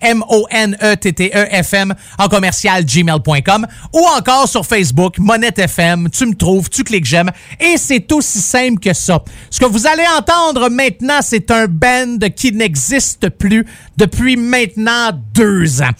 [0.00, 4.64] M O N E T T E F M en commercial gmail.com ou encore sur
[4.64, 7.30] Facebook Monette FM, tu me trouves, tu cliques j'aime
[7.60, 9.22] et c'est aussi simple que ça.
[9.50, 13.66] Ce que vous allez entendre maintenant, c'est un band qui n'existe plus
[13.98, 15.90] depuis maintenant deux ans.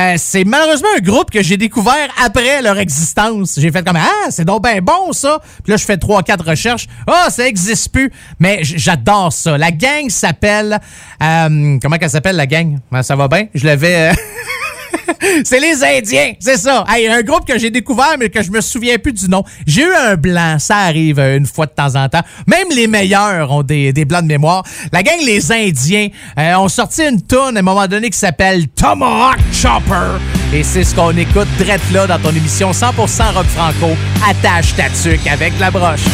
[0.00, 3.54] Euh, c'est malheureusement un groupe que j'ai découvert après leur existence.
[3.58, 5.40] J'ai fait comme ah c'est donc bien bon ça.
[5.62, 6.86] Puis là je fais trois quatre recherches.
[7.06, 8.10] Ah ça existe plus.
[8.38, 9.58] Mais j'adore ça.
[9.58, 10.80] La gang s'appelle
[11.22, 12.78] euh, comment qu'elle s'appelle la gang?
[12.90, 13.46] Ben, Ça va bien?
[13.54, 14.12] Je l'avais.
[15.44, 16.84] c'est les Indiens, c'est ça.
[16.88, 19.42] Hey, un groupe que j'ai découvert, mais que je me souviens plus du nom.
[19.66, 22.22] J'ai eu un blanc, ça arrive une fois de temps en temps.
[22.46, 24.64] Même les meilleurs ont des, des blancs de mémoire.
[24.92, 26.08] La gang Les Indiens
[26.38, 30.18] euh, ont sorti une tune à un moment donné qui s'appelle Tomahawk Chopper.
[30.52, 33.96] Et c'est ce qu'on écoute drette là dans ton émission 100% rock franco.
[34.28, 36.04] Attache ta tuque avec la broche.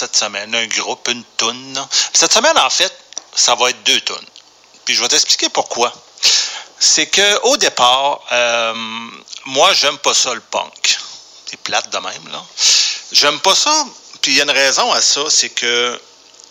[0.00, 1.86] Cette semaine, un groupe, une toune.
[2.14, 2.92] Cette semaine, en fait,
[3.34, 4.16] ça va être deux tunes.
[4.84, 5.92] Puis je vais t'expliquer pourquoi.
[6.78, 8.74] C'est que au départ, euh,
[9.44, 10.98] moi, j'aime pas ça le punk.
[11.44, 12.42] C'est plate de même, là.
[13.12, 13.86] J'aime pas ça.
[14.22, 16.00] Puis il y a une raison à ça, c'est que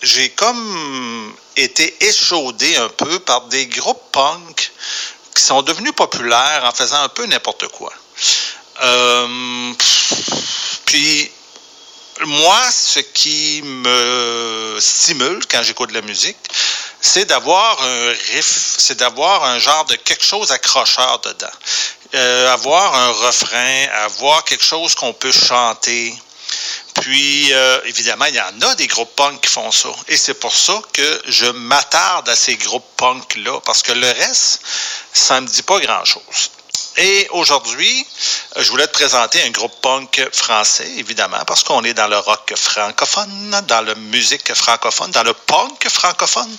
[0.03, 4.71] j'ai comme été échaudé un peu par des groupes punk
[5.35, 7.93] qui sont devenus populaires en faisant un peu n'importe quoi.
[8.81, 9.73] Euh,
[10.85, 11.31] puis
[12.25, 16.37] moi, ce qui me stimule quand j'écoute de la musique,
[17.01, 21.47] c'est d'avoir un riff, c'est d'avoir un genre de quelque chose accrocheur dedans.
[22.15, 26.13] Euh, avoir un refrain, avoir quelque chose qu'on peut chanter.
[27.01, 29.89] Puis, euh, évidemment, il y en a des groupes punk qui font ça.
[30.07, 34.59] Et c'est pour ça que je m'attarde à ces groupes punk-là, parce que le reste,
[35.13, 36.51] ça ne me dit pas grand-chose.
[37.01, 38.05] Et aujourd'hui,
[38.57, 42.53] je voulais te présenter un groupe punk français, évidemment, parce qu'on est dans le rock
[42.57, 46.53] francophone, dans la musique francophone, dans le punk francophone.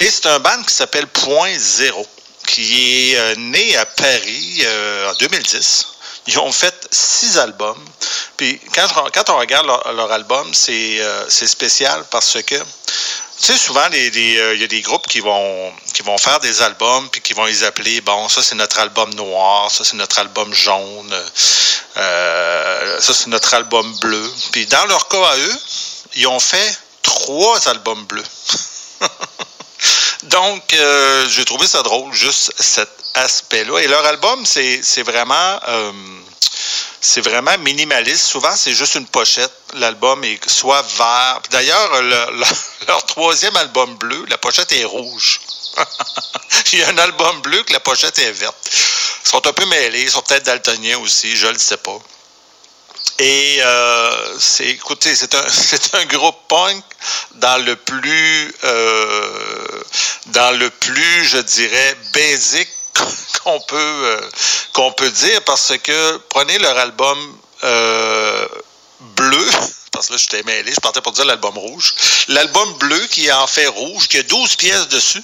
[0.00, 2.06] Et c'est un band qui s'appelle Point Zéro,
[2.46, 5.88] qui est euh, né à Paris euh, en 2010.
[6.26, 7.84] Ils ont fait six albums.
[8.38, 8.88] Puis quand,
[9.28, 12.54] on regarde leur, album, euh, c'est spécial parce que
[13.42, 16.38] tu sais, souvent, les, euh, il y a des groupes qui vont, qui vont faire
[16.38, 19.96] des albums, puis qui vont les appeler, bon, ça c'est notre album noir, ça c'est
[19.96, 21.12] notre album jaune,
[21.96, 24.32] euh, ça c'est notre album bleu.
[24.52, 25.58] Puis dans leur cas à eux,
[26.14, 28.22] ils ont fait trois albums bleus.
[30.22, 33.80] Donc, euh, j'ai trouvé ça drôle, juste cet aspect-là.
[33.80, 35.58] Et leur album, c'est vraiment...
[37.02, 38.24] c'est vraiment minimaliste.
[38.24, 39.52] Souvent, c'est juste une pochette.
[39.74, 41.42] L'album est soit vert.
[41.50, 42.44] D'ailleurs, le- le-
[42.88, 45.40] leur troisième album bleu, la pochette est rouge.
[46.72, 48.56] Il y a un album bleu que la pochette est verte.
[49.24, 50.02] Ils sont un peu mêlés.
[50.02, 51.36] Ils sont peut-être daltoniens aussi.
[51.36, 51.98] Je ne le sais pas.
[53.18, 56.84] Et euh, c'est, écoutez, c'est un, c'est un groupe punk
[57.34, 59.82] dans le plus, euh,
[60.26, 62.68] dans le plus, je dirais, basic
[63.42, 64.30] qu'on peut, euh,
[64.72, 68.48] qu'on peut dire, parce que prenez leur album euh,
[69.00, 69.46] bleu,
[69.92, 71.94] parce que là, je t'ai mêlé, je partais pour dire l'album rouge.
[72.28, 75.22] L'album bleu qui est en fait rouge, qui a 12 pièces dessus.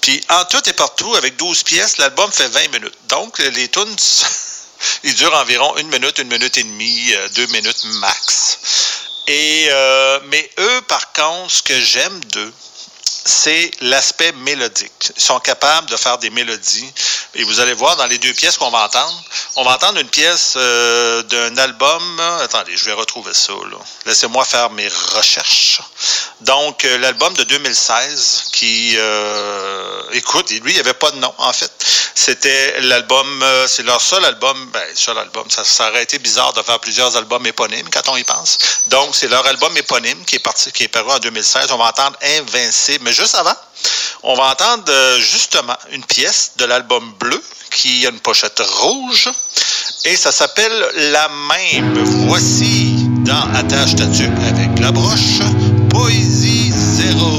[0.00, 2.98] Puis en tout et partout, avec 12 pièces, l'album fait 20 minutes.
[3.08, 3.96] Donc, les tunes,
[5.04, 8.58] ils durent environ une minute, une minute et demie, euh, deux minutes max.
[9.28, 9.68] Et,
[10.26, 12.52] mais eux, par contre, ce que j'aime d'eux,
[13.24, 15.12] c'est l'aspect mélodique.
[15.16, 16.92] Ils sont capables de faire des mélodies.
[17.34, 19.24] Et vous allez voir dans les deux pièces qu'on va entendre,
[19.56, 22.20] on va entendre une pièce euh, d'un album.
[22.40, 23.52] Attendez, je vais retrouver ça.
[24.06, 25.80] Laissez-moi faire mes recherches.
[26.42, 31.32] Donc, euh, l'album de 2016 qui, euh, écoute, lui, il n'y avait pas de nom,
[31.38, 31.70] en fait.
[32.14, 35.44] C'était l'album, euh, c'est leur seul album, ben, seul album.
[35.50, 38.58] Ça, aurait été bizarre de faire plusieurs albums éponymes quand on y pense.
[38.88, 41.70] Donc, c'est leur album éponyme qui est parti, qui est paru en 2016.
[41.70, 43.04] On va entendre Invincible.
[43.04, 43.56] Mais juste avant,
[44.22, 49.30] on va entendre euh, justement une pièce de l'album bleu qui a une pochette rouge
[50.04, 50.72] et ça s'appelle
[51.12, 52.04] La même.
[52.28, 55.40] Voici dans Attache ta avec la broche,
[56.02, 57.30] Poésie zéro.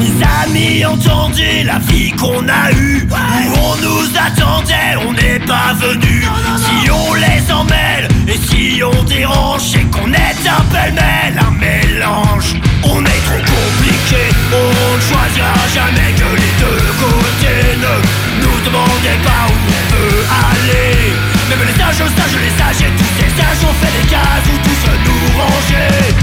[0.00, 3.06] Les amis ont tendu la vie qu'on a eue.
[3.08, 6.26] Où on nous attendait, on n'est pas venu.
[6.58, 12.56] Si on les emmêle et si on dérange C'est qu'on est un pêle-mêle, un mélange.
[12.82, 17.76] On est trop compliqué, on ne choisira jamais que les deux côtés.
[17.84, 21.14] Ne nous demandez pas où on veut aller.
[21.48, 24.58] Même les sages sages, les sages et tous ces sages ont fait des cases où
[24.64, 24.76] tous
[25.06, 26.15] nous ranger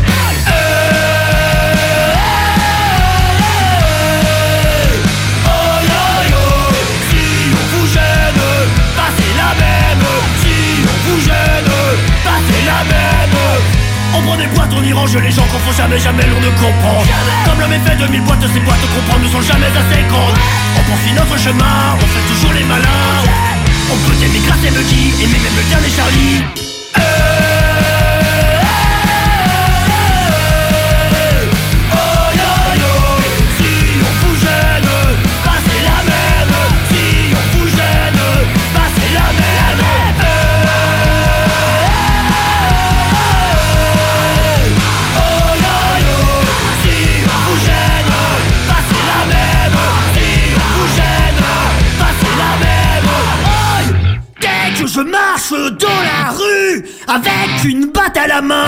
[14.16, 16.52] On prend des boîtes, on y range les gens qu'on font jamais, jamais l'on ne
[16.52, 17.04] comprend.
[17.46, 20.38] Comme l'homme est fait de mille boîtes, ces boîtes comprendre ne sont jamais assez grandes.
[20.78, 23.22] On poursuit notre chemin, on fait toujours les malins.
[23.92, 26.44] On peut aimer grâce et me qui, aimer même le dernier Charlie.
[26.96, 27.33] Oh
[54.96, 58.68] je marche dans la rue avec une batte à la main.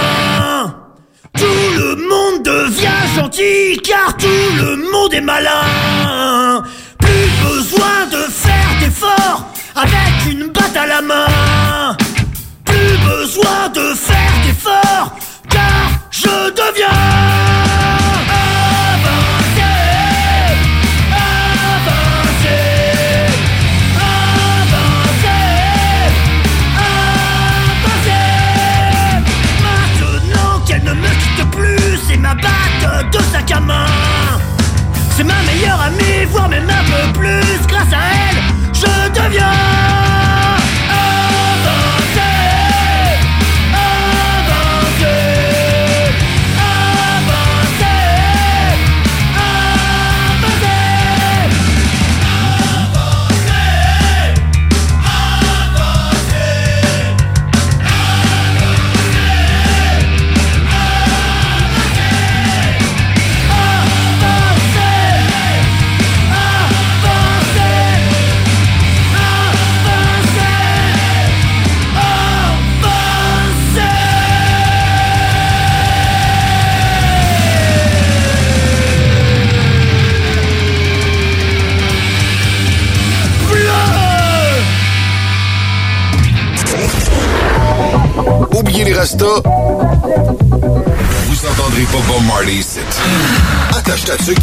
[1.37, 6.63] Tout le monde devient gentil car tout le monde est malin.
[6.99, 9.45] Plus besoin de faire d'efforts
[9.75, 11.95] avec une batte à la main.
[12.65, 15.15] Plus besoin de faire d'efforts
[15.49, 17.64] car je deviens
[35.15, 37.67] C'est ma meilleure amie, voire même un peu plus.
[37.67, 38.37] Grâce à elle,
[38.73, 39.74] je deviens.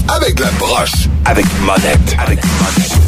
[0.09, 3.01] avec la broche, avec monette, avec monette.